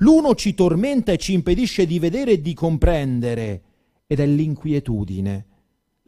L'uno 0.00 0.34
ci 0.34 0.52
tormenta 0.52 1.12
e 1.12 1.16
ci 1.16 1.32
impedisce 1.32 1.86
di 1.86 1.98
vedere 1.98 2.32
e 2.32 2.42
di 2.42 2.52
comprendere, 2.52 3.62
ed 4.06 4.20
è 4.20 4.26
l'inquietudine. 4.26 5.46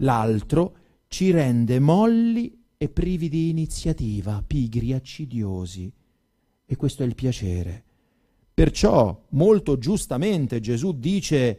L'altro 0.01 0.77
ci 1.09 1.31
rende 1.31 1.79
molli 1.79 2.61
e 2.77 2.91
privi 2.91 3.31
di 3.31 3.49
iniziativa, 3.49 4.45
pigri, 4.47 4.93
accidiosi. 4.93 5.91
E 6.67 6.77
questo 6.77 7.05
è 7.05 7.07
il 7.07 7.15
piacere. 7.15 7.85
Perciò 8.53 9.19
molto 9.31 9.79
giustamente 9.79 10.61
Gesù 10.61 10.93
dice 10.93 11.59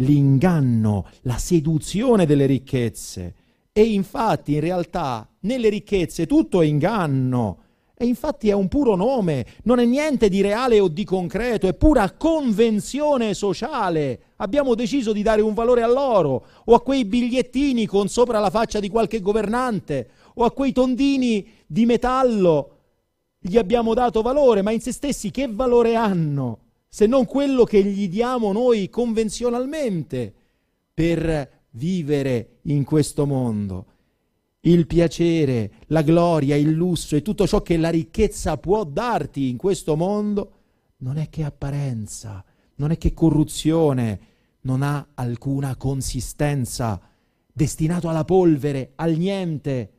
l'inganno, 0.00 1.06
la 1.22 1.38
seduzione 1.38 2.26
delle 2.26 2.46
ricchezze. 2.46 3.34
E 3.72 3.82
infatti 3.82 4.54
in 4.54 4.60
realtà 4.60 5.28
nelle 5.40 5.68
ricchezze 5.68 6.26
tutto 6.26 6.60
è 6.60 6.66
inganno. 6.66 7.58
E 7.94 8.06
infatti 8.06 8.48
è 8.48 8.52
un 8.52 8.68
puro 8.68 8.96
nome, 8.96 9.44
non 9.64 9.78
è 9.78 9.84
niente 9.84 10.30
di 10.30 10.40
reale 10.40 10.80
o 10.80 10.88
di 10.88 11.04
concreto, 11.04 11.68
è 11.68 11.74
pura 11.74 12.10
convenzione 12.12 13.34
sociale. 13.34 14.20
Abbiamo 14.36 14.74
deciso 14.74 15.12
di 15.12 15.22
dare 15.22 15.42
un 15.42 15.52
valore 15.52 15.82
all'oro 15.82 16.46
o 16.64 16.74
a 16.74 16.80
quei 16.80 17.04
bigliettini 17.04 17.84
con 17.84 18.08
sopra 18.08 18.38
la 18.38 18.48
faccia 18.48 18.80
di 18.80 18.88
qualche 18.88 19.20
governante 19.20 20.08
o 20.36 20.44
a 20.44 20.50
quei 20.50 20.72
tondini 20.72 21.46
di 21.66 21.84
metallo 21.84 22.79
gli 23.40 23.56
abbiamo 23.56 23.94
dato 23.94 24.20
valore, 24.20 24.60
ma 24.60 24.70
in 24.70 24.80
se 24.80 24.92
stessi 24.92 25.30
che 25.30 25.48
valore 25.48 25.96
hanno 25.96 26.58
se 26.92 27.06
non 27.06 27.24
quello 27.24 27.62
che 27.62 27.82
gli 27.84 28.08
diamo 28.08 28.50
noi 28.52 28.90
convenzionalmente 28.90 30.34
per 30.92 31.62
vivere 31.70 32.58
in 32.62 32.82
questo 32.82 33.26
mondo? 33.26 33.86
Il 34.62 34.86
piacere, 34.88 35.70
la 35.86 36.02
gloria, 36.02 36.56
il 36.56 36.72
lusso 36.72 37.14
e 37.14 37.22
tutto 37.22 37.46
ciò 37.46 37.62
che 37.62 37.76
la 37.76 37.90
ricchezza 37.90 38.58
può 38.58 38.82
darti 38.84 39.48
in 39.48 39.56
questo 39.56 39.96
mondo 39.96 40.52
non 40.98 41.16
è 41.16 41.30
che 41.30 41.44
apparenza, 41.44 42.44
non 42.74 42.90
è 42.90 42.98
che 42.98 43.14
corruzione, 43.14 44.20
non 44.62 44.82
ha 44.82 45.10
alcuna 45.14 45.76
consistenza, 45.76 47.00
destinato 47.52 48.08
alla 48.08 48.24
polvere, 48.24 48.92
al 48.96 49.16
niente, 49.16 49.92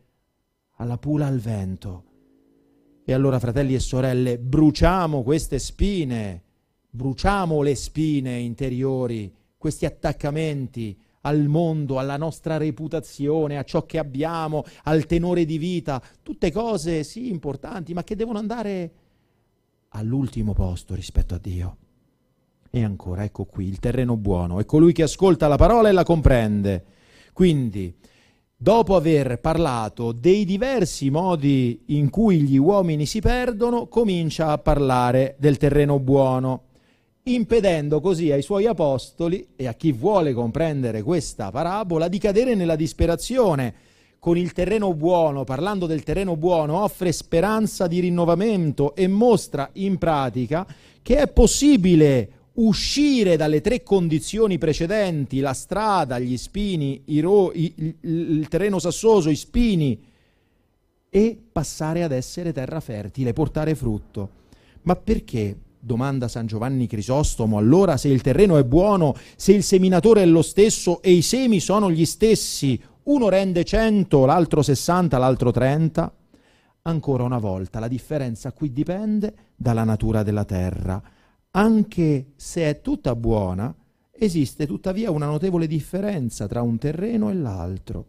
alla 0.76 0.98
pula 0.98 1.26
al 1.26 1.40
vento. 1.40 2.04
E 3.12 3.14
allora, 3.14 3.40
fratelli 3.40 3.74
e 3.74 3.80
sorelle, 3.80 4.38
bruciamo 4.38 5.22
queste 5.22 5.60
spine, 5.60 6.44
bruciamo 6.90 7.62
le 7.62 7.76
spine 7.76 8.38
interiori, 8.38 9.30
questi 9.58 9.86
attaccamenti 9.86 10.98
al 11.24 11.44
mondo, 11.48 12.00
alla 12.00 12.16
nostra 12.16 12.56
reputazione, 12.56 13.58
a 13.58 13.64
ciò 13.64 13.86
che 13.86 13.98
abbiamo, 13.98 14.64
al 14.84 15.06
tenore 15.08 15.44
di 15.44 15.58
vita, 15.58 16.02
tutte 16.24 16.54
cose 16.54 17.04
sì 17.04 17.30
importanti, 17.30 17.94
ma 17.94 18.06
che 18.06 18.16
devono 18.16 18.40
andare 18.40 18.92
all'ultimo 19.90 20.54
posto 20.54 20.96
rispetto 20.96 21.36
a 21.36 21.38
Dio. 21.38 21.78
E 22.70 22.82
ancora, 22.82 23.26
ecco 23.26 23.44
qui, 23.44 23.68
il 23.68 23.80
terreno 23.80 24.16
buono, 24.16 24.62
è 24.62 24.66
colui 24.66 24.94
che 24.94 25.04
ascolta 25.04 25.50
la 25.50 25.58
parola 25.58 25.90
e 25.90 25.92
la 25.92 26.04
comprende. 26.04 26.86
Quindi, 27.34 27.94
dopo 28.64 28.96
aver 28.96 29.40
parlato 29.40 30.12
dei 30.12 30.46
diversi 30.46 31.10
modi 31.10 31.82
in 31.88 32.12
cui 32.12 32.42
gli 32.42 32.58
uomini 32.58 33.08
si 33.08 33.20
perdono, 33.20 33.88
comincia 33.88 34.50
a 34.50 34.60
parlare 34.60 35.36
del 35.40 35.58
terreno 35.58 35.98
buono, 35.98 36.66
impedendo 37.24 38.00
così 38.00 38.32
ai 38.32 38.44
suoi 38.44 38.68
apostoli 38.68 39.48
e 39.56 39.66
a 39.66 39.74
chi 39.74 39.92
vuole 39.92 40.34
comprendere 40.34 41.02
questa 41.02 41.50
parabola 41.50 42.08
di 42.08 42.20
cadere 42.20 42.54
nella 42.54 42.76
disperazione. 42.76 43.74
Con 44.20 44.38
il 44.38 44.54
terreno 44.54 44.94
buono, 44.94 45.44
parlando 45.44 45.88
del 45.88 46.04
terreno 46.04 46.38
buono, 46.38 46.84
offre 46.84 47.12
speranza 47.12 47.88
di 47.88 48.00
rinnovamento 48.00 48.94
e 48.94 49.08
mostra 49.08 49.72
in 49.74 49.98
pratica 49.98 50.68
che 51.02 51.18
è 51.18 51.28
possibile 51.28 52.41
uscire 52.62 53.38
dalle 53.38 53.62
tre 53.62 53.84
condizioni 53.84 54.58
precedenti, 54.58 55.40
la 55.40 55.54
strada, 55.54 56.20
gli 56.20 56.38
spini, 56.38 57.04
ro- 57.20 57.52
i, 57.54 57.74
il, 57.78 57.96
il 58.02 58.48
terreno 58.48 58.80
sassoso, 58.80 59.30
i 59.30 59.36
spini, 59.36 60.00
e 61.10 61.38
passare 61.52 62.04
ad 62.04 62.12
essere 62.12 62.54
terra 62.54 62.80
fertile, 62.80 63.34
portare 63.34 63.76
frutto. 63.76 64.30
Ma 64.84 64.96
perché? 64.96 65.58
Domanda 65.84 66.28
San 66.28 66.46
Giovanni 66.46 66.86
Crisostomo. 66.86 67.58
Allora, 67.58 67.98
se 67.98 68.08
il 68.08 68.22
terreno 68.22 68.58
è 68.58 68.64
buono, 68.64 69.16
se 69.36 69.52
il 69.52 69.64
seminatore 69.64 70.22
è 70.22 70.26
lo 70.26 70.44
stesso 70.44 71.02
e 71.02 71.12
i 71.12 71.24
semi 71.24 71.60
sono 71.60 71.90
gli 71.92 72.06
stessi, 72.06 72.80
uno 73.04 73.30
rende 73.30 73.64
100, 73.64 74.26
l'altro 74.26 74.62
60, 74.62 75.18
l'altro 75.18 75.52
30? 75.52 76.14
Ancora 76.84 77.24
una 77.24 77.40
volta, 77.40 77.80
la 77.80 77.88
differenza 77.88 78.52
qui 78.52 78.72
dipende 78.72 79.34
dalla 79.56 79.84
natura 79.84 80.22
della 80.22 80.46
terra 80.46 81.02
anche 81.52 82.32
se 82.36 82.70
è 82.70 82.82
tutta 82.82 83.16
buona, 83.16 83.74
esiste 84.12 84.66
tuttavia 84.66 85.12
una 85.12 85.26
notevole 85.26 85.68
differenza 85.68 86.48
tra 86.48 86.62
un 86.62 86.78
terreno 86.78 87.30
e 87.30 87.34
l'altro 87.34 88.06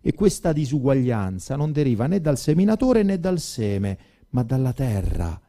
e 0.00 0.14
questa 0.14 0.52
disuguaglianza 0.52 1.54
non 1.54 1.70
deriva 1.70 2.06
né 2.06 2.20
dal 2.20 2.36
seminatore 2.36 3.04
né 3.04 3.20
dal 3.20 3.38
seme, 3.38 3.98
ma 4.30 4.42
dalla 4.42 4.72
terra 4.72 5.40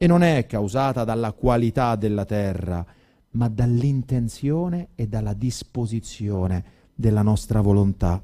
e 0.00 0.06
non 0.06 0.22
è 0.22 0.46
causata 0.46 1.04
dalla 1.04 1.32
qualità 1.32 1.96
della 1.96 2.24
terra, 2.24 2.86
ma 3.32 3.48
dall'intenzione 3.48 4.90
e 4.94 5.08
dalla 5.08 5.34
disposizione 5.34 6.64
della 6.94 7.22
nostra 7.22 7.60
volontà. 7.60 8.22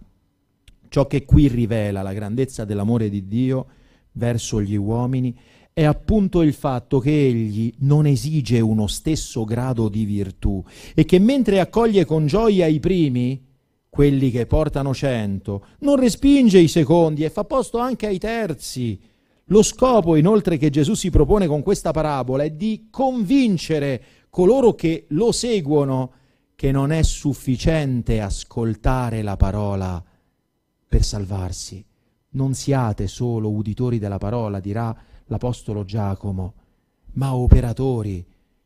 Ciò 0.88 1.06
che 1.08 1.24
qui 1.24 1.48
rivela 1.48 2.02
la 2.02 2.12
grandezza 2.12 2.64
dell'amore 2.64 3.10
di 3.10 3.26
Dio 3.26 3.66
verso 4.12 4.62
gli 4.62 4.76
uomini 4.76 5.37
è 5.76 5.82
appunto 5.82 6.42
il 6.42 6.52
fatto 6.52 7.00
che 7.00 7.10
egli 7.10 7.74
non 7.78 8.06
esige 8.06 8.60
uno 8.60 8.87
stesso 8.87 9.42
grado 9.42 9.88
di 9.88 10.04
virtù 10.04 10.62
e 10.94 11.04
che 11.04 11.18
mentre 11.18 11.58
accoglie 11.58 12.04
con 12.04 12.28
gioia 12.28 12.66
i 12.66 12.78
primi, 12.78 13.44
quelli 13.88 14.30
che 14.30 14.46
portano 14.46 14.94
cento, 14.94 15.66
non 15.80 15.96
respinge 15.96 16.60
i 16.60 16.68
secondi 16.68 17.24
e 17.24 17.30
fa 17.30 17.42
posto 17.42 17.78
anche 17.78 18.06
ai 18.06 18.18
terzi. 18.18 19.00
Lo 19.46 19.62
scopo 19.64 20.14
inoltre 20.14 20.58
che 20.58 20.70
Gesù 20.70 20.94
si 20.94 21.10
propone 21.10 21.48
con 21.48 21.62
questa 21.62 21.90
parabola 21.90 22.44
è 22.44 22.50
di 22.50 22.87
convincere 22.88 24.02
coloro 24.30 24.74
che 24.74 25.06
lo 25.08 25.32
seguono 25.32 26.12
che 26.54 26.70
non 26.70 26.92
è 26.92 27.02
sufficiente 27.02 28.20
ascoltare 28.20 29.22
la 29.22 29.37
parola 29.37 30.02
per 30.87 31.02
salvarsi. 31.02 31.84
Non 32.30 32.54
siate 32.54 33.08
solo 33.08 33.50
uditori 33.50 33.98
della 33.98 34.18
parola, 34.18 34.60
dirà 34.60 34.96
l'Apostolo 35.26 35.84
Giacomo, 35.84 36.54
ma 37.14 37.34
operatori, 37.34 38.24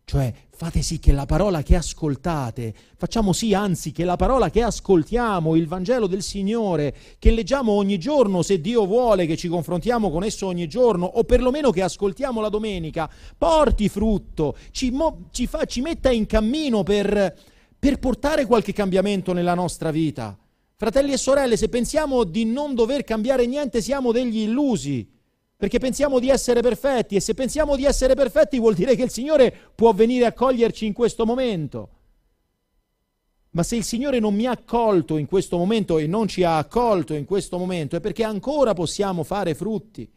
cioè 0.09 0.33
fate 0.49 0.81
sì 0.81 0.99
che 0.99 1.13
la 1.13 1.27
parola 1.27 1.63
che 1.63 1.77
ascoltate, 1.77 2.75
facciamo 2.97 3.35
sì 3.35 3.53
anzi 3.53 3.93
che 3.93 4.05
la 4.05 4.17
parola 4.17 4.49
che 4.49 4.63
ascoltiamo, 4.63 5.55
il 5.55 5.69
Vangelo 5.69 6.07
del 6.07 6.23
Signore, 6.23 6.97
che 7.19 7.31
leggiamo 7.31 7.73
ogni 7.73 7.99
giorno 7.99 8.41
se 8.41 8.59
Dio 8.59 8.87
vuole, 8.87 9.27
che 9.27 9.37
ci 9.37 9.49
confrontiamo 9.49 10.11
con 10.11 10.25
esso 10.25 10.47
ogni 10.47 10.67
giorno, 10.67 11.05
o 11.05 11.25
perlomeno 11.25 11.71
che 11.71 11.83
ascoltiamo 11.83 12.41
la 12.41 12.49
domenica, 12.49 13.09
porti 13.37 13.91
frutto, 13.91 14.57
ci, 14.71 14.91
mo- 14.91 15.27
ci, 15.31 15.47
fa- 15.47 15.67
ci 15.67 15.83
metta 15.83 16.11
in 16.11 16.25
cammino 16.25 16.83
per, 16.83 17.37
per 17.79 17.99
portare 17.99 18.47
qualche 18.47 18.73
cambiamento 18.73 19.35
nella 19.35 19.55
nostra 19.55 19.91
vita. 19.91 20.39
Fratelli 20.75 21.13
e 21.13 21.19
sorelle, 21.19 21.59
se 21.59 21.69
pensiamo 21.69 22.25
di 22.25 22.47
non 22.47 22.75
dover 22.75 23.05
cambiare 23.05 23.45
niente, 23.45 23.83
siamo 23.83 24.11
degli 24.11 24.39
illusi 24.39 25.18
perché 25.59 25.81
pensiamo 25.81 26.21
di 26.21 26.31
essere 26.31 26.63
perfetti 26.63 27.17
e 27.17 27.21
se 27.21 27.35
pensiamo 27.35 27.75
di 27.75 27.85
essere 27.85 28.15
perfetti 28.15 28.61
vuol 28.61 28.75
dire 28.75 28.95
che 28.95 29.03
il 29.03 29.11
Signore 29.11 29.53
può 29.75 29.93
venire 29.93 30.25
a 30.25 30.33
coglierci 30.33 30.87
in 30.87 30.93
questo 30.93 31.27
momento. 31.27 31.89
Ma 33.51 33.65
se 33.65 33.75
il 33.75 33.83
Signore 33.83 34.21
non 34.21 34.37
mi 34.37 34.47
ha 34.47 34.53
accolto 34.53 35.17
in 35.17 35.27
questo 35.27 35.59
momento 35.59 35.99
e 35.99 36.07
non 36.07 36.29
ci 36.29 36.45
ha 36.45 36.59
accolto 36.59 37.13
in 37.13 37.25
questo 37.25 37.59
momento 37.59 37.97
è 37.97 38.01
perché 38.01 38.23
ancora 38.23 38.73
possiamo 38.73 39.25
fare 39.25 39.57
frutti. 39.57 40.09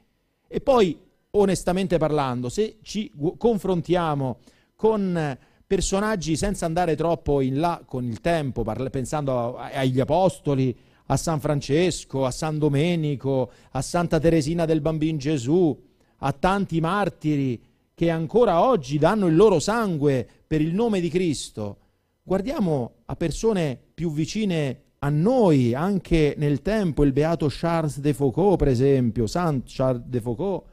E 0.47 0.61
poi, 0.61 0.95
onestamente 1.31 1.97
parlando, 1.97 2.47
se 2.47 2.77
ci 2.83 3.11
confrontiamo 3.35 4.37
con 4.75 5.37
personaggi 5.65 6.35
senza 6.35 6.67
andare 6.67 6.95
troppo 6.95 7.41
in 7.41 7.59
là 7.59 7.81
con 7.83 8.03
il 8.03 8.21
tempo, 8.21 8.63
pensando 8.91 9.57
agli 9.57 9.99
apostoli, 9.99 10.77
a 11.11 11.17
San 11.17 11.41
Francesco, 11.41 12.25
a 12.25 12.31
San 12.31 12.57
Domenico, 12.57 13.51
a 13.71 13.81
Santa 13.81 14.17
Teresina 14.17 14.63
del 14.63 14.79
Bambino 14.79 15.17
Gesù, 15.17 15.77
a 16.19 16.31
tanti 16.31 16.79
martiri 16.79 17.61
che 17.93 18.09
ancora 18.09 18.63
oggi 18.63 18.97
danno 18.97 19.27
il 19.27 19.35
loro 19.35 19.59
sangue 19.59 20.25
per 20.47 20.61
il 20.61 20.73
nome 20.73 21.01
di 21.01 21.09
Cristo. 21.09 21.77
Guardiamo 22.23 22.93
a 23.05 23.15
persone 23.17 23.77
più 23.93 24.13
vicine 24.13 24.83
a 24.99 25.09
noi, 25.09 25.73
anche 25.73 26.33
nel 26.37 26.61
tempo, 26.61 27.03
il 27.03 27.11
beato 27.11 27.47
Charles 27.49 27.99
de 27.99 28.13
Foucault, 28.13 28.57
per 28.57 28.69
esempio, 28.69 29.27
Saint 29.27 29.63
Charles 29.65 30.03
de 30.05 30.21
Foucault, 30.21 30.65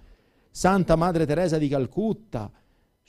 Santa 0.52 0.94
Madre 0.94 1.26
Teresa 1.26 1.58
di 1.58 1.66
Calcutta, 1.66 2.48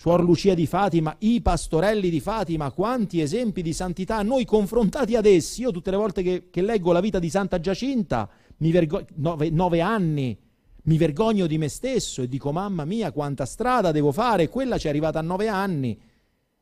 Suor 0.01 0.23
Lucia 0.23 0.53
di 0.53 0.65
Fatima, 0.65 1.13
i 1.19 1.41
pastorelli 1.41 2.09
di 2.09 2.21
Fatima, 2.21 2.71
quanti 2.71 3.19
esempi 3.19 3.61
di 3.61 3.73
santità, 3.73 4.21
noi 4.21 4.45
confrontati 4.45 5.17
ad 5.17 5.25
essi, 5.25 5.59
io 5.59 5.71
tutte 5.71 5.91
le 5.91 5.97
volte 5.97 6.23
che, 6.23 6.47
che 6.49 6.61
leggo 6.61 6.93
la 6.93 7.01
vita 7.01 7.19
di 7.19 7.29
Santa 7.29 7.59
Giacinta, 7.59 8.29
mi 8.59 8.71
vergo- 8.71 9.05
nove, 9.15 9.49
nove 9.49 9.81
anni, 9.81 10.37
mi 10.83 10.97
vergogno 10.97 11.47
di 11.47 11.57
me 11.57 11.67
stesso 11.67 12.21
e 12.21 12.29
dico 12.29 12.53
mamma 12.53 12.85
mia 12.85 13.11
quanta 13.11 13.45
strada 13.45 13.91
devo 13.91 14.13
fare, 14.13 14.47
quella 14.47 14.77
ci 14.77 14.87
è 14.87 14.89
arrivata 14.89 15.19
a 15.19 15.21
nove 15.21 15.49
anni 15.49 15.99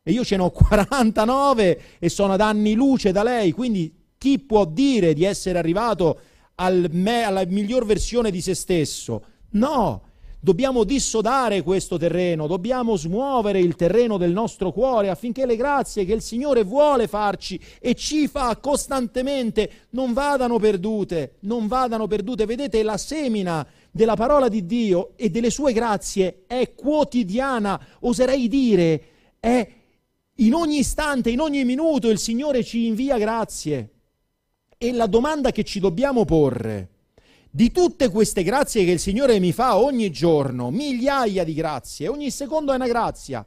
e 0.02 0.10
io 0.10 0.24
ce 0.24 0.34
ne 0.34 0.42
ho 0.42 0.50
49 0.50 1.80
e 2.00 2.08
sono 2.08 2.32
ad 2.32 2.40
anni 2.40 2.74
luce 2.74 3.12
da 3.12 3.22
lei, 3.22 3.52
quindi 3.52 3.94
chi 4.18 4.40
può 4.40 4.64
dire 4.64 5.14
di 5.14 5.22
essere 5.22 5.58
arrivato 5.58 6.18
al 6.56 6.88
me, 6.90 7.22
alla 7.22 7.44
miglior 7.46 7.86
versione 7.86 8.32
di 8.32 8.40
se 8.40 8.54
stesso? 8.54 9.24
No, 9.50 10.07
Dobbiamo 10.40 10.84
dissodare 10.84 11.62
questo 11.62 11.96
terreno, 11.98 12.46
dobbiamo 12.46 12.94
smuovere 12.96 13.58
il 13.58 13.74
terreno 13.74 14.18
del 14.18 14.30
nostro 14.30 14.70
cuore 14.70 15.10
affinché 15.10 15.44
le 15.44 15.56
grazie 15.56 16.04
che 16.04 16.12
il 16.12 16.22
Signore 16.22 16.62
vuole 16.62 17.08
farci 17.08 17.60
e 17.80 17.96
ci 17.96 18.28
fa 18.28 18.56
costantemente 18.58 19.86
non 19.90 20.12
vadano 20.12 20.60
perdute, 20.60 21.38
non 21.40 21.66
vadano 21.66 22.06
perdute. 22.06 22.46
Vedete, 22.46 22.84
la 22.84 22.96
semina 22.96 23.66
della 23.90 24.14
parola 24.14 24.48
di 24.48 24.64
Dio 24.64 25.14
e 25.16 25.28
delle 25.28 25.50
sue 25.50 25.72
grazie 25.72 26.44
è 26.46 26.72
quotidiana, 26.72 27.84
oserei 28.00 28.46
dire, 28.46 29.02
è 29.40 29.68
in 30.36 30.54
ogni 30.54 30.78
istante, 30.78 31.30
in 31.30 31.40
ogni 31.40 31.64
minuto 31.64 32.10
il 32.10 32.18
Signore 32.20 32.62
ci 32.62 32.86
invia 32.86 33.18
grazie. 33.18 33.90
E 34.78 34.92
la 34.92 35.06
domanda 35.06 35.50
che 35.50 35.64
ci 35.64 35.80
dobbiamo 35.80 36.24
porre 36.24 36.90
di 37.50 37.70
tutte 37.70 38.10
queste 38.10 38.42
grazie 38.42 38.84
che 38.84 38.90
il 38.90 38.98
Signore 38.98 39.38
mi 39.38 39.52
fa 39.52 39.78
ogni 39.78 40.10
giorno, 40.10 40.70
migliaia 40.70 41.44
di 41.44 41.54
grazie, 41.54 42.08
ogni 42.08 42.30
secondo 42.30 42.72
è 42.72 42.76
una 42.76 42.86
grazia, 42.86 43.44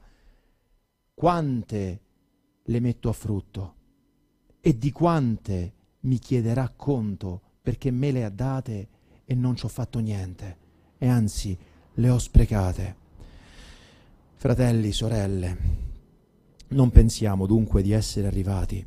quante 1.13 2.01
le 2.63 2.79
metto 2.79 3.09
a 3.09 3.13
frutto? 3.13 3.75
E 4.59 4.77
di 4.77 4.91
quante 4.91 5.73
mi 6.01 6.17
chiederà 6.19 6.71
conto 6.75 7.41
perché 7.61 7.91
me 7.91 8.11
le 8.11 8.23
ha 8.23 8.29
date 8.29 8.87
e 9.25 9.35
non 9.35 9.55
ci 9.55 9.65
ho 9.65 9.69
fatto 9.69 9.99
niente? 9.99 10.57
E 10.97 11.07
anzi 11.07 11.57
le 11.95 12.09
ho 12.09 12.17
sprecate. 12.17 12.95
Fratelli, 14.35 14.91
sorelle, 14.91 15.57
non 16.69 16.89
pensiamo 16.89 17.45
dunque 17.45 17.83
di 17.83 17.91
essere 17.91 18.27
arrivati, 18.27 18.83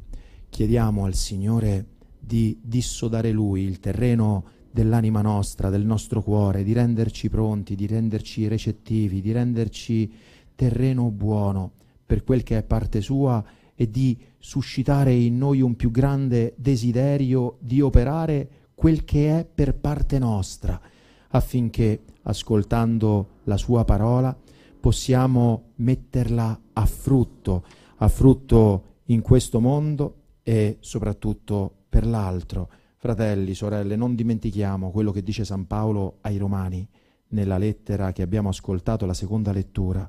chiediamo 0.48 1.04
al 1.04 1.14
Signore 1.14 1.86
di 2.18 2.58
dissodare 2.62 3.30
Lui 3.30 3.62
il 3.62 3.78
terreno 3.78 4.44
dell'anima 4.74 5.22
nostra, 5.22 5.70
del 5.70 5.84
nostro 5.84 6.20
cuore, 6.20 6.64
di 6.64 6.72
renderci 6.72 7.28
pronti, 7.28 7.76
di 7.76 7.86
renderci 7.86 8.48
recettivi, 8.48 9.20
di 9.20 9.30
renderci 9.30 10.12
terreno 10.56 11.12
buono 11.12 11.70
per 12.04 12.24
quel 12.24 12.42
che 12.42 12.58
è 12.58 12.64
parte 12.64 13.00
sua 13.00 13.42
e 13.76 13.88
di 13.88 14.18
suscitare 14.36 15.14
in 15.14 15.38
noi 15.38 15.60
un 15.60 15.76
più 15.76 15.92
grande 15.92 16.54
desiderio 16.56 17.58
di 17.60 17.80
operare 17.80 18.48
quel 18.74 19.04
che 19.04 19.38
è 19.38 19.44
per 19.44 19.76
parte 19.76 20.18
nostra, 20.18 20.80
affinché, 21.28 22.00
ascoltando 22.22 23.28
la 23.44 23.56
sua 23.56 23.84
parola, 23.84 24.36
possiamo 24.80 25.70
metterla 25.76 26.60
a 26.72 26.84
frutto, 26.84 27.64
a 27.98 28.08
frutto 28.08 28.82
in 29.04 29.22
questo 29.22 29.60
mondo 29.60 30.16
e 30.42 30.78
soprattutto 30.80 31.74
per 31.88 32.04
l'altro 32.04 32.68
Fratelli, 33.04 33.52
sorelle, 33.52 33.96
non 33.96 34.14
dimentichiamo 34.14 34.90
quello 34.90 35.12
che 35.12 35.22
dice 35.22 35.44
San 35.44 35.66
Paolo 35.66 36.20
ai 36.22 36.38
Romani 36.38 36.88
nella 37.28 37.58
lettera 37.58 38.12
che 38.12 38.22
abbiamo 38.22 38.48
ascoltato, 38.48 39.04
la 39.04 39.12
seconda 39.12 39.52
lettura. 39.52 40.08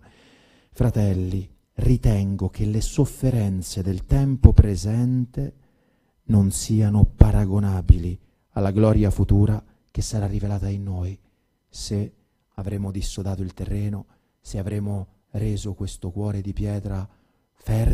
Fratelli, 0.71 1.45
ritengo 1.73 2.47
che 2.47 2.63
le 2.63 2.79
sofferenze 2.79 3.83
del 3.83 4.05
tempo 4.05 4.53
presente 4.53 5.55
non 6.27 6.51
siano 6.51 7.03
paragonabili 7.03 8.17
alla 8.51 8.71
gloria 8.71 9.11
futura 9.11 9.61
che 9.91 10.01
sarà 10.01 10.25
rivelata 10.25 10.69
in 10.69 10.83
noi 10.83 11.19
se 11.67 12.13
avremo 12.53 12.91
dissodato 12.91 13.41
il 13.41 13.53
terreno, 13.53 14.05
se 14.39 14.57
avremo 14.57 15.07
reso 15.31 15.73
questo 15.73 16.11
cuore 16.11 16.39
di 16.39 16.53
pietra 16.53 17.05
fertile 17.51 17.93